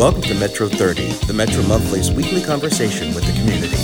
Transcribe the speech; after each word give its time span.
Welcome 0.00 0.22
to 0.22 0.34
Metro 0.36 0.66
30, 0.66 1.08
the 1.26 1.34
Metro 1.34 1.62
Monthly's 1.64 2.10
weekly 2.10 2.40
conversation 2.40 3.14
with 3.14 3.22
the 3.22 3.38
community. 3.38 3.76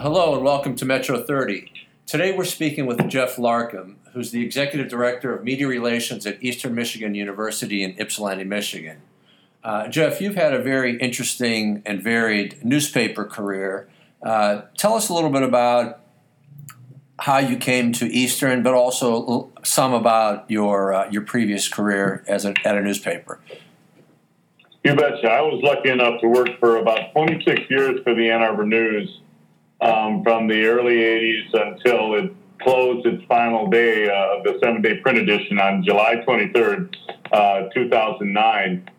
Hello 0.00 0.36
and 0.36 0.44
welcome 0.44 0.76
to 0.76 0.84
Metro 0.84 1.20
30. 1.20 1.72
Today 2.06 2.36
we're 2.36 2.44
speaking 2.44 2.86
with 2.86 3.04
Geoff 3.08 3.34
Larcom, 3.34 3.96
who's 4.12 4.30
the 4.30 4.44
Executive 4.44 4.86
Director 4.88 5.34
of 5.34 5.42
Media 5.42 5.66
Relations 5.66 6.24
at 6.24 6.40
Eastern 6.40 6.76
Michigan 6.76 7.16
University 7.16 7.82
in 7.82 8.00
Ypsilanti, 8.00 8.44
Michigan. 8.44 8.98
Uh, 9.64 9.88
Geoff, 9.88 10.20
you've 10.20 10.36
had 10.36 10.54
a 10.54 10.62
very 10.62 10.98
interesting 10.98 11.82
and 11.84 12.00
varied 12.00 12.64
newspaper 12.64 13.24
career. 13.24 13.88
Uh, 14.22 14.62
tell 14.76 14.94
us 14.94 15.08
a 15.08 15.14
little 15.14 15.30
bit 15.30 15.42
about 15.42 15.98
how 17.20 17.38
you 17.38 17.56
came 17.56 17.92
to 17.92 18.06
Eastern, 18.06 18.62
but 18.62 18.74
also 18.74 19.50
some 19.64 19.92
about 19.92 20.50
your 20.50 20.94
uh, 20.94 21.10
your 21.10 21.22
previous 21.22 21.68
career 21.68 22.24
as 22.26 22.44
a, 22.44 22.54
at 22.64 22.76
a 22.76 22.80
newspaper. 22.80 23.40
You 24.84 24.94
betcha. 24.94 25.28
I 25.28 25.40
was 25.42 25.60
lucky 25.62 25.90
enough 25.90 26.20
to 26.20 26.28
work 26.28 26.58
for 26.60 26.76
about 26.76 27.12
26 27.12 27.62
years 27.68 28.00
for 28.04 28.14
the 28.14 28.30
Ann 28.30 28.42
Arbor 28.42 28.64
News 28.64 29.20
um, 29.80 30.22
from 30.22 30.46
the 30.46 30.64
early 30.64 30.96
80s 30.96 31.52
until 31.52 32.14
it 32.14 32.32
closed 32.60 33.06
its 33.06 33.22
final 33.24 33.68
day 33.68 34.08
uh, 34.08 34.38
of 34.38 34.44
the 34.44 34.58
seven 34.62 34.82
day 34.82 34.98
print 34.98 35.18
edition 35.18 35.58
on 35.58 35.82
July 35.84 36.22
23rd, 36.26 36.94
uh, 37.32 37.68
2009. 37.74 38.90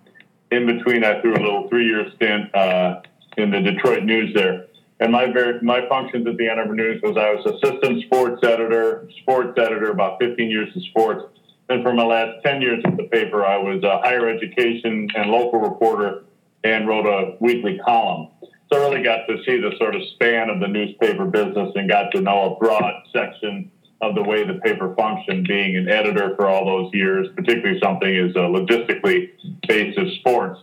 In 0.51 0.65
between, 0.65 1.03
I 1.03 1.21
threw 1.21 1.33
a 1.33 1.41
little 1.41 1.69
three 1.69 1.85
year 1.85 2.05
stint 2.15 2.53
uh, 2.53 3.01
in 3.37 3.51
the 3.51 3.61
Detroit 3.61 4.03
News 4.03 4.33
there. 4.33 4.65
And 4.99 5.11
my 5.13 5.31
very, 5.31 5.61
my 5.61 5.87
functions 5.87 6.27
at 6.27 6.37
the 6.37 6.49
Ann 6.49 6.59
Arbor 6.59 6.75
News 6.75 7.01
was 7.01 7.15
I 7.15 7.33
was 7.33 7.45
assistant 7.45 8.03
sports 8.03 8.43
editor, 8.43 9.09
sports 9.21 9.57
editor, 9.57 9.91
about 9.91 10.19
15 10.19 10.49
years 10.49 10.69
in 10.75 10.81
sports. 10.81 11.23
And 11.69 11.83
for 11.83 11.93
my 11.93 12.03
last 12.03 12.43
10 12.43 12.61
years 12.61 12.83
at 12.85 12.97
the 12.97 13.03
paper, 13.03 13.45
I 13.45 13.57
was 13.57 13.81
a 13.83 13.99
higher 13.99 14.27
education 14.27 15.07
and 15.15 15.31
local 15.31 15.61
reporter 15.61 16.23
and 16.63 16.87
wrote 16.87 17.05
a 17.05 17.37
weekly 17.39 17.79
column. 17.85 18.29
So 18.71 18.77
I 18.77 18.89
really 18.89 19.03
got 19.03 19.25
to 19.27 19.37
see 19.45 19.59
the 19.59 19.71
sort 19.77 19.95
of 19.95 20.01
span 20.15 20.49
of 20.49 20.59
the 20.59 20.67
newspaper 20.67 21.25
business 21.25 21.71
and 21.75 21.89
got 21.89 22.11
to 22.11 22.21
know 22.21 22.55
a 22.55 22.59
broad 22.59 22.93
section 23.13 23.71
of 24.01 24.15
the 24.15 24.23
way 24.23 24.45
the 24.45 24.55
paper 24.55 24.93
functioned, 24.95 25.47
being 25.47 25.77
an 25.77 25.87
editor 25.89 26.35
for 26.35 26.47
all 26.47 26.65
those 26.65 26.93
years, 26.93 27.27
particularly 27.35 27.79
something 27.81 28.15
as 28.15 28.35
uh, 28.35 28.39
logistically 28.39 29.29
based 29.67 29.97
as 29.97 30.11
sports 30.19 30.59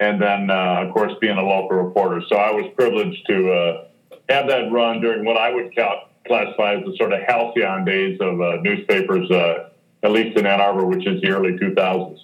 and 0.00 0.20
then 0.22 0.50
uh, 0.50 0.84
of 0.84 0.92
course 0.92 1.12
being 1.20 1.36
a 1.36 1.42
local 1.42 1.76
reporter. 1.76 2.22
So 2.28 2.36
I 2.36 2.50
was 2.50 2.70
privileged 2.76 3.26
to 3.28 3.52
uh, 3.52 3.87
have 4.28 4.48
that 4.48 4.70
run 4.70 5.00
during 5.00 5.24
what 5.24 5.36
I 5.36 5.52
would 5.52 5.74
count, 5.74 6.00
classify 6.26 6.74
as 6.74 6.84
the 6.84 6.94
sort 6.96 7.12
of 7.12 7.20
halcyon 7.26 7.84
days 7.84 8.18
of 8.20 8.40
uh, 8.40 8.56
newspapers, 8.62 9.30
uh, 9.30 9.70
at 10.02 10.10
least 10.10 10.38
in 10.38 10.46
Ann 10.46 10.60
Arbor, 10.60 10.86
which 10.86 11.06
is 11.06 11.20
the 11.22 11.30
early 11.30 11.52
2000s. 11.52 12.18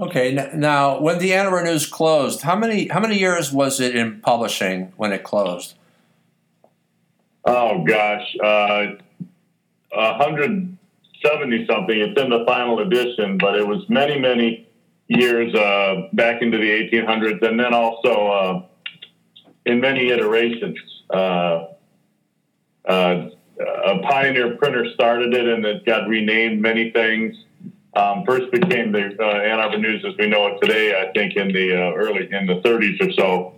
Okay, 0.00 0.32
now 0.54 1.00
when 1.00 1.18
the 1.18 1.34
Ann 1.34 1.46
Arbor 1.46 1.64
News 1.64 1.86
closed, 1.86 2.42
how 2.42 2.54
many 2.54 2.86
how 2.86 3.00
many 3.00 3.18
years 3.18 3.50
was 3.52 3.80
it 3.80 3.96
in 3.96 4.20
publishing 4.20 4.92
when 4.96 5.12
it 5.12 5.24
closed? 5.24 5.74
Oh 7.44 7.82
gosh, 7.82 8.36
uh, 8.44 8.86
170 9.90 11.66
something. 11.66 11.98
It's 11.98 12.20
in 12.20 12.30
the 12.30 12.44
final 12.46 12.78
edition, 12.78 13.38
but 13.38 13.56
it 13.56 13.66
was 13.66 13.88
many 13.88 14.20
many 14.20 14.68
years 15.08 15.52
uh, 15.54 16.08
back 16.12 16.42
into 16.42 16.58
the 16.58 16.70
1800s, 16.70 17.42
and 17.42 17.58
then 17.58 17.74
also 17.74 18.28
uh, 18.28 18.62
in 19.66 19.80
many 19.80 20.10
iterations. 20.10 20.78
Uh, 21.10 21.66
uh, 22.86 23.30
a 23.58 23.98
pioneer 24.02 24.56
printer 24.56 24.86
started 24.94 25.34
it, 25.34 25.46
and 25.46 25.64
it 25.64 25.84
got 25.84 26.08
renamed 26.08 26.60
many 26.60 26.90
things. 26.90 27.36
Um, 27.94 28.24
first 28.24 28.52
became 28.52 28.92
the 28.92 29.16
uh, 29.18 29.24
Ann 29.24 29.58
Arbor 29.58 29.78
News 29.78 30.04
as 30.06 30.14
we 30.16 30.28
know 30.28 30.46
it 30.48 30.60
today. 30.60 31.00
I 31.00 31.10
think 31.12 31.36
in 31.36 31.48
the 31.48 31.74
uh, 31.74 31.94
early 31.94 32.28
in 32.30 32.46
the 32.46 32.60
30s 32.60 33.00
or 33.00 33.12
so. 33.12 33.54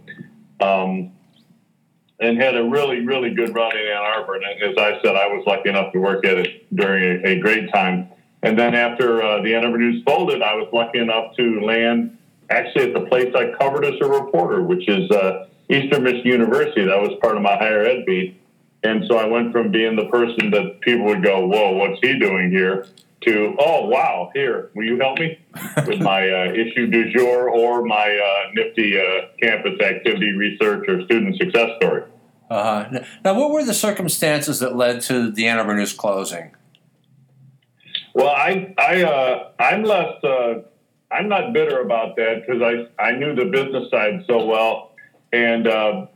Um, 0.64 1.12
and 2.20 2.36
had 2.36 2.54
a 2.54 2.62
really, 2.62 3.00
really 3.00 3.34
good 3.34 3.54
run 3.54 3.74
in 3.76 3.86
Ann 3.86 3.96
Arbor. 3.96 4.34
And 4.36 4.44
as 4.62 4.76
I 4.76 5.00
said, 5.02 5.16
I 5.16 5.26
was 5.26 5.42
lucky 5.46 5.70
enough 5.70 5.92
to 5.94 5.98
work 5.98 6.26
at 6.26 6.36
it 6.36 6.74
during 6.74 7.24
a, 7.24 7.30
a 7.30 7.40
great 7.40 7.72
time. 7.72 8.08
And 8.42 8.58
then 8.58 8.74
after 8.74 9.22
uh, 9.22 9.42
the 9.42 9.54
Ann 9.54 9.64
Arbor 9.64 9.78
News 9.78 10.02
folded, 10.04 10.42
I 10.42 10.54
was 10.54 10.68
lucky 10.72 10.98
enough 10.98 11.34
to 11.36 11.60
land 11.60 12.18
actually 12.50 12.88
at 12.88 12.94
the 12.94 13.06
place 13.06 13.34
I 13.34 13.52
covered 13.58 13.84
as 13.84 13.94
a 14.00 14.06
reporter, 14.06 14.62
which 14.62 14.88
is 14.88 15.10
uh, 15.10 15.46
Eastern 15.70 16.02
Michigan 16.02 16.32
University. 16.32 16.84
That 16.84 17.00
was 17.00 17.16
part 17.22 17.36
of 17.36 17.42
my 17.42 17.56
higher 17.56 17.84
ed 17.84 18.04
beat. 18.06 18.40
And 18.82 19.04
so 19.08 19.16
I 19.18 19.26
went 19.26 19.52
from 19.52 19.70
being 19.70 19.96
the 19.96 20.06
person 20.06 20.50
that 20.50 20.80
people 20.80 21.04
would 21.06 21.22
go, 21.22 21.46
whoa, 21.46 21.72
what's 21.72 22.00
he 22.02 22.18
doing 22.18 22.50
here? 22.50 22.86
To, 23.26 23.54
oh, 23.58 23.86
wow, 23.86 24.30
here, 24.34 24.70
will 24.74 24.84
you 24.84 24.98
help 24.98 25.18
me 25.18 25.38
with 25.86 26.00
my 26.00 26.26
uh, 26.26 26.52
issue 26.52 26.86
du 26.86 27.12
jour 27.12 27.50
or 27.50 27.84
my 27.84 28.16
uh, 28.16 28.50
nifty 28.54 28.98
uh, 28.98 29.26
campus 29.42 29.78
activity 29.80 30.32
research 30.32 30.88
or 30.88 31.04
student 31.04 31.36
success 31.36 31.70
story? 31.76 32.04
Uh-huh. 32.48 33.00
Now, 33.22 33.38
what 33.38 33.50
were 33.50 33.62
the 33.62 33.74
circumstances 33.74 34.58
that 34.60 34.74
led 34.74 35.02
to 35.02 35.30
the 35.30 35.46
Ann 35.46 35.58
Arbor 35.58 35.76
News 35.76 35.92
closing? 35.92 36.52
Well, 38.14 38.30
I, 38.30 38.74
I, 38.78 39.02
uh, 39.02 39.50
I'm 39.58 39.84
less, 39.84 40.24
uh, 40.24 40.62
I'm 41.12 41.28
not 41.28 41.52
bitter 41.52 41.82
about 41.82 42.16
that 42.16 42.46
because 42.46 42.62
I, 42.62 43.02
I 43.02 43.12
knew 43.12 43.34
the 43.34 43.44
business 43.44 43.90
side 43.90 44.24
so 44.26 44.46
well 44.46 44.89
and 45.32 45.66
uh, 45.66 46.06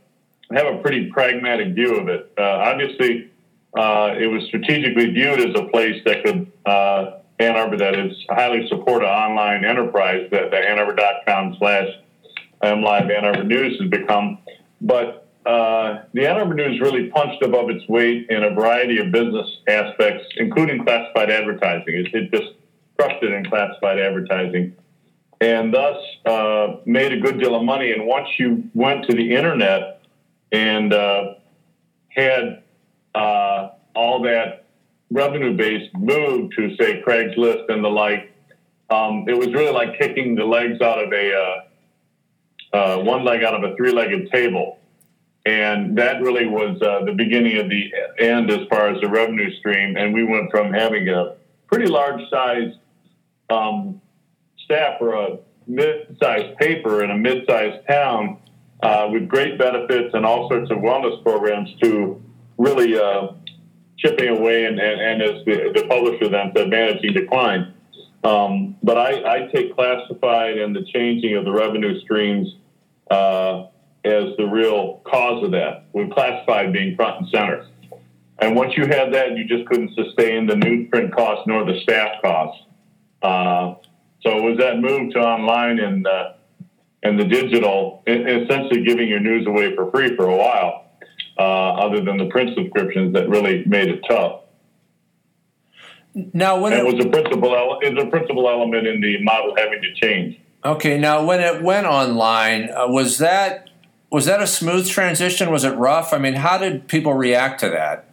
have 0.53 0.67
a 0.67 0.77
pretty 0.81 1.09
pragmatic 1.11 1.73
view 1.73 1.95
of 1.95 2.07
it. 2.07 2.31
Uh, 2.37 2.41
obviously, 2.41 3.31
uh, 3.77 4.15
it 4.17 4.27
was 4.27 4.43
strategically 4.45 5.11
viewed 5.11 5.39
as 5.39 5.55
a 5.55 5.67
place 5.69 6.01
that 6.05 6.23
could, 6.23 6.51
uh, 6.65 7.19
Ann 7.39 7.55
Arbor, 7.55 7.77
that 7.77 7.97
is 7.99 8.13
highly 8.29 8.67
supported 8.67 9.07
online 9.07 9.65
enterprise 9.65 10.27
that 10.31 10.51
the 10.51 10.57
annarbor.com 10.57 11.55
slash 11.59 11.89
MLive 12.63 13.15
Ann 13.15 13.25
Arbor 13.25 13.43
News 13.43 13.79
has 13.79 13.89
become. 13.89 14.39
But 14.81 15.27
uh, 15.45 16.03
the 16.13 16.27
Ann 16.27 16.37
Arbor 16.37 16.53
News 16.53 16.79
really 16.79 17.09
punched 17.09 17.43
above 17.43 17.69
its 17.69 17.87
weight 17.87 18.29
in 18.29 18.43
a 18.43 18.51
variety 18.51 18.99
of 18.99 19.11
business 19.11 19.47
aspects, 19.67 20.25
including 20.37 20.83
classified 20.83 21.29
advertising. 21.29 21.93
It, 21.95 22.13
it 22.13 22.31
just 22.31 22.53
crushed 22.97 23.21
it 23.23 23.31
in 23.31 23.45
classified 23.45 23.99
advertising, 23.99 24.75
and 25.41 25.73
thus 25.73 25.97
uh, 26.25 26.77
made 26.85 27.11
a 27.11 27.19
good 27.19 27.39
deal 27.39 27.55
of 27.55 27.63
money. 27.63 27.91
And 27.91 28.05
once 28.05 28.27
you 28.39 28.69
went 28.73 29.05
to 29.09 29.15
the 29.15 29.35
internet 29.35 30.01
and 30.51 30.93
uh, 30.93 31.33
had 32.09 32.63
uh, 33.13 33.69
all 33.95 34.21
that 34.23 34.65
revenue 35.11 35.55
base 35.55 35.89
moved 35.93 36.53
to, 36.57 36.75
say, 36.77 37.01
Craigslist 37.05 37.69
and 37.69 37.83
the 37.83 37.89
like, 37.89 38.31
um, 38.89 39.25
it 39.27 39.37
was 39.37 39.47
really 39.47 39.73
like 39.73 39.97
kicking 39.99 40.35
the 40.35 40.45
legs 40.45 40.81
out 40.81 41.03
of 41.03 41.11
a 41.11 41.63
uh, 42.73 42.97
one 42.99 43.23
leg 43.23 43.43
out 43.43 43.53
of 43.53 43.63
a 43.63 43.75
three-legged 43.75 44.29
table 44.31 44.79
and 45.45 45.97
that 45.97 46.21
really 46.21 46.47
was 46.47 46.81
uh, 46.81 47.05
the 47.05 47.13
beginning 47.13 47.57
of 47.59 47.69
the 47.69 47.91
end 48.19 48.49
as 48.49 48.67
far 48.67 48.89
as 48.89 48.99
the 49.01 49.07
revenue 49.07 49.55
stream. 49.59 49.95
And 49.95 50.13
we 50.13 50.23
went 50.23 50.49
from 50.49 50.73
having 50.73 51.07
a 51.09 51.35
pretty 51.67 51.85
large 51.85 52.21
size 52.29 52.73
um, 53.49 54.01
staff 54.65 54.99
for 54.99 55.13
a 55.13 55.37
mid-sized 55.67 56.57
paper 56.57 57.03
in 57.03 57.11
a 57.11 57.17
mid-sized 57.17 57.87
town 57.87 58.37
uh, 58.83 59.07
with 59.11 59.27
great 59.27 59.57
benefits 59.57 60.13
and 60.13 60.25
all 60.25 60.49
sorts 60.49 60.69
of 60.69 60.77
wellness 60.79 61.21
programs 61.23 61.69
to 61.81 62.21
really 62.57 62.97
uh, 62.97 63.29
chipping 63.97 64.29
away 64.29 64.65
and, 64.65 64.79
and, 64.79 65.01
and 65.01 65.21
as 65.21 65.45
the, 65.45 65.71
the, 65.73 65.87
publisher 65.87 66.29
then 66.29 66.51
said, 66.55 66.69
managing 66.69 67.13
decline. 67.13 67.73
Um, 68.23 68.75
but 68.83 68.97
I, 68.97 69.35
I, 69.35 69.47
take 69.53 69.75
classified 69.75 70.57
and 70.57 70.75
the 70.75 70.83
changing 70.93 71.35
of 71.35 71.45
the 71.45 71.51
revenue 71.51 71.99
streams 72.01 72.55
uh, 73.11 73.67
as 74.03 74.35
the 74.37 74.45
real 74.45 75.01
cause 75.05 75.43
of 75.43 75.51
that, 75.51 75.85
with 75.93 76.11
classified 76.11 76.73
being 76.73 76.95
front 76.95 77.21
and 77.21 77.29
center. 77.29 77.67
And 78.39 78.55
once 78.55 78.73
you 78.75 78.85
had 78.85 79.13
that, 79.13 79.37
you 79.37 79.45
just 79.45 79.67
couldn't 79.69 79.93
sustain 79.95 80.47
the 80.47 80.55
newsprint 80.55 81.15
cost 81.15 81.47
nor 81.47 81.65
the 81.65 81.79
staff 81.81 82.21
costs. 82.21 82.61
Uh, 84.25 84.29
so 84.29 84.41
was 84.41 84.57
that 84.57 84.79
move 84.79 85.13
to 85.13 85.19
online 85.19 85.79
and 85.79 86.05
uh, 86.05 86.33
and 87.03 87.19
the 87.19 87.25
digital, 87.25 88.03
essentially 88.07 88.83
giving 88.83 89.07
your 89.07 89.19
news 89.19 89.45
away 89.45 89.75
for 89.75 89.91
free 89.91 90.15
for 90.15 90.25
a 90.25 90.35
while, 90.35 90.85
uh, 91.37 91.41
other 91.41 92.03
than 92.03 92.17
the 92.17 92.25
print 92.25 92.49
subscriptions 92.55 93.13
that 93.13 93.29
really 93.29 93.63
made 93.65 93.89
it 93.89 94.03
tough. 94.09 94.41
Now, 96.33 96.59
when 96.59 96.73
it, 96.73 96.79
it 96.79 96.85
was 96.85 97.05
a 97.05 97.09
principal, 97.09 97.79
is 97.83 97.93
a 98.01 98.07
principal 98.07 98.49
element 98.49 98.87
in 98.87 99.01
the 99.01 99.21
model 99.21 99.53
having 99.55 99.81
to 99.81 99.93
change. 99.93 100.39
Okay, 100.63 100.97
now 100.97 101.23
when 101.23 101.41
it 101.41 101.61
went 101.61 101.85
online, 101.85 102.71
uh, 102.71 102.87
was 102.87 103.19
that 103.19 103.69
was 104.11 104.25
that 104.25 104.41
a 104.41 104.47
smooth 104.47 104.89
transition? 104.89 105.51
Was 105.51 105.63
it 105.63 105.75
rough? 105.75 106.11
I 106.11 106.17
mean, 106.17 106.35
how 106.35 106.57
did 106.57 106.87
people 106.87 107.13
react 107.13 107.59
to 107.59 107.69
that? 107.69 108.05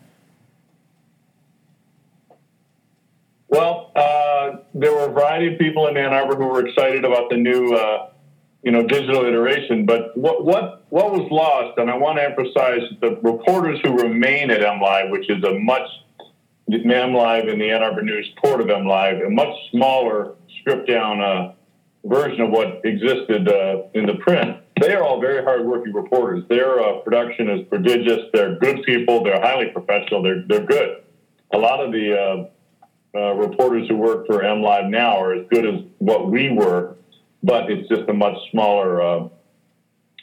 Well, 3.49 3.93
uh, 4.43 4.57
there 4.75 4.93
were 4.93 5.07
a 5.07 5.13
variety 5.13 5.53
of 5.53 5.59
people 5.59 5.87
in 5.89 5.97
Ann 5.97 6.13
Arbor 6.13 6.37
who 6.37 6.47
were 6.47 6.67
excited 6.67 7.05
about 7.05 7.31
the 7.31 7.37
new, 7.37 7.75
uh, 7.75 8.11
you 8.63 8.71
know, 8.71 8.87
digital 8.87 9.25
iteration. 9.25 9.87
But 9.87 10.17
what 10.17 10.45
what 10.45 10.85
what 10.91 11.13
was 11.13 11.29
lost, 11.31 11.79
and 11.79 11.91
I 11.91 11.97
want 11.97 12.19
to 12.19 12.25
emphasize 12.25 12.83
the 13.01 13.19
reporters 13.23 13.81
who 13.83 13.97
remain 13.97 14.51
at 14.51 14.61
MLive, 14.61 15.11
which 15.11 15.29
is 15.29 15.43
a 15.45 15.59
much 15.59 15.89
M 16.71 17.15
Live 17.15 17.49
and 17.49 17.61
the 17.61 17.71
Ann 17.71 17.83
Arbor 17.83 18.03
News 18.03 18.31
Port 18.43 18.61
of 18.61 18.71
M 18.71 18.87
Live, 18.87 19.21
a 19.21 19.31
much 19.31 19.55
smaller, 19.71 20.35
stripped 20.61 20.89
down 20.89 21.21
uh, 21.21 21.55
version 22.05 22.41
of 22.41 22.51
what 22.51 22.81
existed 22.85 23.49
uh, 23.49 23.83
in 23.95 24.07
the 24.07 24.15
print. 24.15 24.59
They 24.81 24.95
are 24.95 25.03
all 25.03 25.21
very 25.21 25.45
hardworking 25.45 25.93
reporters. 25.93 26.45
Their 26.49 26.81
uh, 26.81 26.99
production 27.01 27.49
is 27.51 27.67
prodigious. 27.69 28.31
They're 28.33 28.59
good 28.59 28.83
people. 28.85 29.23
They're 29.23 29.41
highly 29.41 29.69
professional. 29.69 30.23
They're 30.23 30.45
they're 30.49 30.67
good. 30.67 31.03
A 31.55 31.59
lot 31.59 31.81
of 31.81 31.93
the 31.93 32.51
uh, 33.15 33.33
reporters 33.35 33.89
who 33.89 33.97
work 33.97 34.27
for 34.27 34.43
M 34.43 34.63
Live 34.63 34.87
now 34.87 35.23
are 35.23 35.35
as 35.35 35.47
good 35.51 35.67
as 35.67 35.81
what 35.99 36.31
we 36.31 36.51
were, 36.51 36.97
but 37.43 37.71
it's 37.71 37.89
just 37.89 38.09
a 38.09 38.13
much 38.13 38.37
smaller 38.51 39.03
uh, 39.03 39.29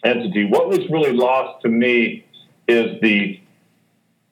entity. 0.03 0.45
What 0.45 0.69
was 0.69 0.79
really 0.89 1.13
lost 1.13 1.61
to 1.63 1.69
me 1.69 2.25
is 2.67 2.99
the 3.01 3.39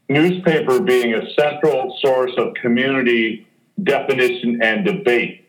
newspaper 0.10 0.80
being 0.80 1.14
a 1.14 1.30
central 1.34 1.98
source 2.02 2.32
of 2.38 2.54
community 2.56 3.48
definition 3.84 4.60
and 4.62 4.86
debate. 4.86 5.46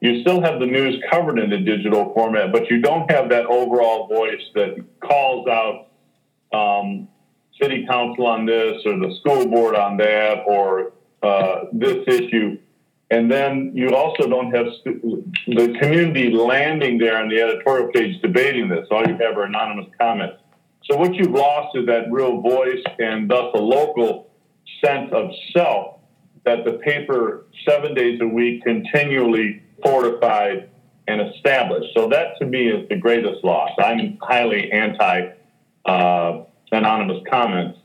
You 0.00 0.22
still 0.22 0.40
have 0.40 0.60
the 0.60 0.66
news 0.66 1.02
covered 1.10 1.38
in 1.38 1.50
the 1.50 1.58
digital 1.58 2.12
format, 2.14 2.52
but 2.52 2.70
you 2.70 2.80
don't 2.80 3.10
have 3.10 3.28
that 3.30 3.46
overall 3.46 4.06
voice 4.06 4.42
that 4.54 4.76
calls 5.00 5.48
out 5.48 5.88
um, 6.52 7.08
city 7.60 7.84
council 7.88 8.26
on 8.26 8.46
this 8.46 8.80
or 8.86 8.98
the 8.98 9.16
school 9.20 9.46
board 9.46 9.74
on 9.74 9.96
that 9.96 10.44
or 10.46 10.92
uh, 11.22 11.64
this 11.72 12.04
issue. 12.06 12.58
And 13.10 13.30
then 13.30 13.72
you 13.74 13.94
also 13.94 14.28
don't 14.28 14.54
have 14.54 14.66
the 14.84 15.76
community 15.80 16.30
landing 16.30 16.98
there 16.98 17.18
on 17.20 17.28
the 17.28 17.40
editorial 17.40 17.90
page 17.90 18.20
debating 18.20 18.68
this. 18.68 18.86
All 18.90 19.06
you 19.06 19.14
have 19.14 19.36
are 19.36 19.44
anonymous 19.44 19.86
comments. 19.98 20.36
So 20.90 20.96
what 20.96 21.14
you've 21.14 21.32
lost 21.32 21.76
is 21.76 21.86
that 21.86 22.10
real 22.10 22.40
voice 22.40 22.82
and 22.98 23.28
thus 23.28 23.50
a 23.54 23.58
local 23.58 24.30
sense 24.84 25.10
of 25.12 25.30
self 25.56 25.96
that 26.44 26.64
the 26.64 26.74
paper 26.84 27.46
seven 27.66 27.94
days 27.94 28.20
a 28.20 28.26
week 28.26 28.62
continually 28.62 29.62
fortified 29.82 30.70
and 31.06 31.20
established. 31.34 31.88
So 31.94 32.08
that 32.08 32.38
to 32.40 32.46
me 32.46 32.68
is 32.68 32.88
the 32.88 32.96
greatest 32.96 33.42
loss. 33.42 33.70
I'm 33.78 34.18
highly 34.20 34.70
anti 34.70 35.30
uh, 35.84 36.44
anonymous 36.70 37.22
comments. 37.30 37.78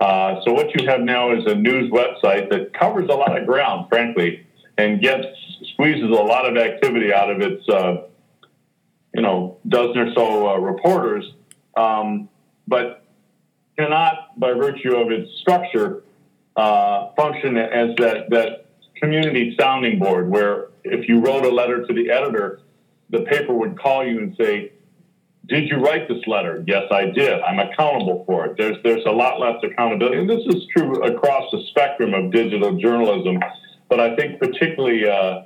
Uh, 0.00 0.40
so 0.44 0.52
what 0.52 0.74
you 0.74 0.86
have 0.86 1.00
now 1.00 1.32
is 1.32 1.44
a 1.46 1.54
news 1.54 1.90
website 1.90 2.48
that 2.50 2.72
covers 2.72 3.08
a 3.10 3.14
lot 3.14 3.38
of 3.38 3.46
ground, 3.46 3.86
frankly, 3.88 4.46
and 4.78 5.00
gets 5.00 5.26
squeezes 5.74 6.10
a 6.10 6.22
lot 6.22 6.46
of 6.46 6.56
activity 6.56 7.12
out 7.12 7.30
of 7.30 7.40
its, 7.42 7.68
uh, 7.68 8.06
you 9.14 9.20
know, 9.20 9.58
dozen 9.68 9.98
or 9.98 10.14
so 10.14 10.48
uh, 10.48 10.56
reporters, 10.56 11.24
um, 11.76 12.28
but 12.66 13.04
cannot, 13.78 14.38
by 14.38 14.52
virtue 14.52 14.96
of 14.96 15.10
its 15.10 15.30
structure, 15.40 16.02
uh, 16.56 17.12
function 17.14 17.56
as 17.58 17.94
that 17.96 18.30
that 18.30 18.66
community 18.96 19.54
sounding 19.58 19.98
board, 19.98 20.30
where 20.30 20.68
if 20.84 21.08
you 21.08 21.20
wrote 21.20 21.44
a 21.44 21.50
letter 21.50 21.86
to 21.86 21.92
the 21.92 22.10
editor, 22.10 22.60
the 23.10 23.20
paper 23.22 23.52
would 23.52 23.78
call 23.78 24.06
you 24.06 24.18
and 24.18 24.36
say, 24.36 24.72
did 25.50 25.68
you 25.68 25.78
write 25.78 26.08
this 26.08 26.24
letter? 26.26 26.64
Yes, 26.66 26.84
I 26.92 27.06
did. 27.06 27.40
I'm 27.40 27.58
accountable 27.58 28.24
for 28.24 28.46
it. 28.46 28.56
There's 28.56 28.76
there's 28.84 29.04
a 29.04 29.10
lot 29.10 29.40
less 29.40 29.56
accountability, 29.62 30.18
and 30.18 30.30
this 30.30 30.46
is 30.46 30.66
true 30.74 31.02
across 31.02 31.50
the 31.50 31.62
spectrum 31.70 32.14
of 32.14 32.30
digital 32.30 32.76
journalism. 32.78 33.38
But 33.88 33.98
I 33.98 34.14
think 34.14 34.38
particularly 34.38 35.08
uh, 35.08 35.42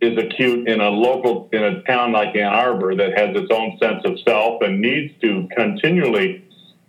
is 0.00 0.16
acute 0.16 0.68
in 0.68 0.80
a 0.80 0.88
local 0.88 1.48
in 1.52 1.62
a 1.62 1.82
town 1.82 2.12
like 2.12 2.36
Ann 2.36 2.52
Arbor 2.52 2.94
that 2.94 3.18
has 3.18 3.36
its 3.36 3.50
own 3.52 3.76
sense 3.78 4.02
of 4.04 4.18
self 4.26 4.62
and 4.62 4.80
needs 4.80 5.12
to 5.22 5.48
continually 5.56 6.44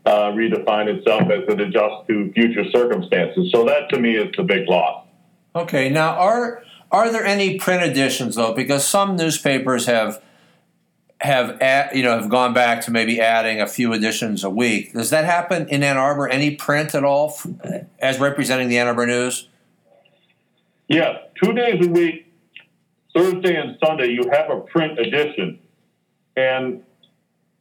uh, 0.06 0.32
redefine 0.32 0.88
itself 0.88 1.24
as 1.24 1.44
it 1.48 1.60
adjusts 1.60 2.08
to 2.08 2.32
future 2.34 2.66
circumstances. 2.72 3.52
So 3.52 3.66
that 3.66 3.90
to 3.90 4.00
me 4.00 4.16
is 4.16 4.32
the 4.38 4.44
big 4.44 4.68
loss. 4.68 5.08
Okay, 5.56 5.90
now 5.90 6.12
are 6.18 6.62
are 6.92 7.12
there 7.12 7.26
any 7.26 7.58
print 7.58 7.82
editions 7.82 8.36
though? 8.36 8.54
Because 8.54 8.86
some 8.86 9.16
newspapers 9.16 9.88
have 9.88 10.22
have 11.24 11.62
at, 11.62 11.96
you 11.96 12.04
know 12.04 12.20
have 12.20 12.30
gone 12.30 12.54
back 12.54 12.82
to 12.82 12.92
maybe 12.92 13.22
adding 13.22 13.62
a 13.62 13.68
few 13.68 13.94
editions 13.94 14.44
a 14.44 14.50
week. 14.50 14.94
Does 14.94 15.10
that 15.10 15.24
happen 15.24 15.68
in 15.70 15.82
Ann 15.82 15.98
Arbor? 15.98 16.28
Any 16.28 16.56
print 16.56 16.94
at 16.94 17.06
all 17.06 17.38
as 18.00 18.20
representing 18.20 18.68
the 18.68 18.78
Ann 18.78 18.88
Arbor 18.88 19.08
News? 19.08 19.48
Yeah, 20.90 21.20
two 21.42 21.54
days 21.54 21.86
a 21.86 21.90
week, 21.90 22.28
Thursday 23.16 23.56
and 23.56 23.78
Sunday. 23.84 24.10
You 24.10 24.30
have 24.32 24.50
a 24.50 24.60
print 24.60 25.00
edition, 25.00 25.60
and 26.36 26.84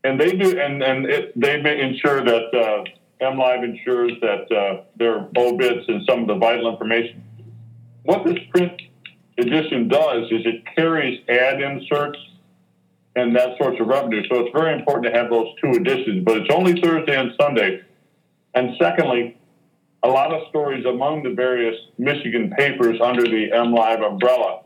and 0.02 0.20
they 0.20 0.32
do, 0.32 0.58
and 0.58 0.82
and 0.82 1.06
it, 1.06 1.32
they 1.40 1.80
ensure 1.80 2.24
that 2.24 2.52
uh, 2.52 2.84
MLive 3.24 3.62
ensures 3.62 4.12
that 4.20 4.50
uh, 4.50 4.82
there 4.96 5.14
are 5.14 5.28
obits 5.36 5.86
and 5.86 6.02
some 6.08 6.22
of 6.22 6.26
the 6.26 6.34
vital 6.34 6.68
information. 6.68 7.22
What 8.02 8.24
this 8.24 8.38
print 8.50 8.82
edition 9.38 9.86
does 9.86 10.24
is 10.32 10.44
it 10.44 10.64
carries 10.74 11.20
ad 11.28 11.62
inserts 11.62 12.18
and 13.14 13.36
that 13.36 13.58
source 13.58 13.78
of 13.78 13.86
revenue. 13.86 14.22
So 14.30 14.40
it's 14.40 14.52
very 14.52 14.74
important 14.74 15.12
to 15.12 15.18
have 15.18 15.30
those 15.30 15.48
two 15.60 15.70
editions, 15.72 16.24
but 16.24 16.38
it's 16.38 16.54
only 16.54 16.80
Thursday 16.80 17.18
and 17.18 17.32
Sunday. 17.40 17.82
And 18.54 18.70
secondly, 18.80 19.36
a 20.02 20.08
lot 20.08 20.32
of 20.32 20.48
stories 20.48 20.84
among 20.84 21.22
the 21.22 21.30
various 21.30 21.76
Michigan 21.98 22.52
papers 22.56 22.98
under 23.00 23.22
the 23.22 23.50
MLive 23.52 24.04
umbrella 24.04 24.62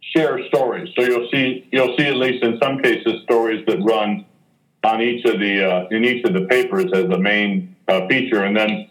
share 0.00 0.46
stories. 0.48 0.88
So 0.96 1.04
you'll 1.04 1.28
see 1.30 1.68
you'll 1.72 1.96
see 1.96 2.06
at 2.06 2.16
least 2.16 2.42
in 2.42 2.58
some 2.62 2.80
cases 2.80 3.22
stories 3.24 3.64
that 3.66 3.78
run 3.82 4.24
on 4.84 5.02
each 5.02 5.24
of 5.26 5.38
the 5.40 5.64
uh, 5.68 5.88
in 5.90 6.04
each 6.04 6.24
of 6.24 6.32
the 6.32 6.46
papers 6.46 6.86
as 6.94 7.08
the 7.08 7.18
main 7.18 7.76
uh, 7.88 8.06
feature, 8.08 8.44
and 8.44 8.56
then 8.56 8.88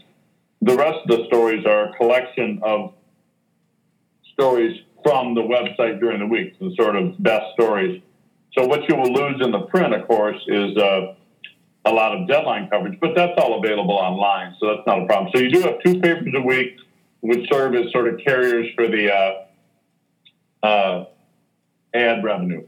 the 0.62 0.75
rest 0.75 1.00
of 1.04 1.18
the 1.18 1.25
stories 1.28 1.66
are 1.66 1.90
a 1.90 1.94
collection 1.94 2.60
of 2.63 2.94
stories 4.34 4.81
from 5.06 5.36
the 5.36 5.42
website 5.42 6.00
during 6.00 6.19
the 6.19 6.25
week, 6.25 6.57
the 6.57 6.74
sort 6.75 6.96
of 6.96 7.22
best 7.22 7.54
stories. 7.54 8.02
So 8.57 8.66
what 8.66 8.90
you 8.90 8.96
will 8.96 9.13
lose 9.13 9.40
in 9.40 9.52
the 9.52 9.60
print, 9.60 9.94
of 9.94 10.07
course, 10.07 10.42
is 10.48 10.75
uh, 10.78 11.13
a 11.86 11.92
lot 11.92 12.18
of 12.18 12.28
deadline 12.28 12.68
coverage, 12.72 13.00
but 13.00 13.12
that's 13.16 13.34
all 13.38 13.60
available 13.60 13.94
online, 13.94 14.56
so 14.60 14.68
that's 14.68 14.88
not 14.88 15.04
a 15.04 15.06
problem. 15.06 15.31
So 15.36 15.42
you 15.42 15.52
do 15.52 15.62
have 15.62 15.75
two 15.86 16.00
papers 16.00 16.34
a 16.36 16.42
week, 16.42 16.78
which 17.19 17.48
serve 17.52 17.75
as 17.75 17.92
sort 17.92 18.12
of 18.12 18.19
carriers 18.25 18.68
for 18.74 18.88
the 18.88 19.13
uh, 19.13 20.66
uh, 20.66 21.06
ad 21.94 22.24
revenue, 22.24 22.66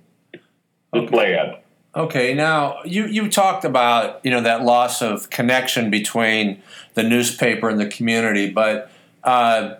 display 0.93 1.33
okay. 1.33 1.53
ad. 1.55 1.63
Okay, 1.95 2.33
now 2.35 2.83
you, 2.85 3.07
you 3.07 3.31
talked 3.31 3.65
about 3.65 4.23
you 4.23 4.29
know 4.29 4.41
that 4.41 4.63
loss 4.63 5.01
of 5.01 5.31
connection 5.31 5.89
between 5.89 6.61
the 6.93 7.01
newspaper 7.01 7.67
and 7.67 7.79
the 7.79 7.87
community, 7.87 8.51
but 8.51 8.91
uh, 9.23 9.75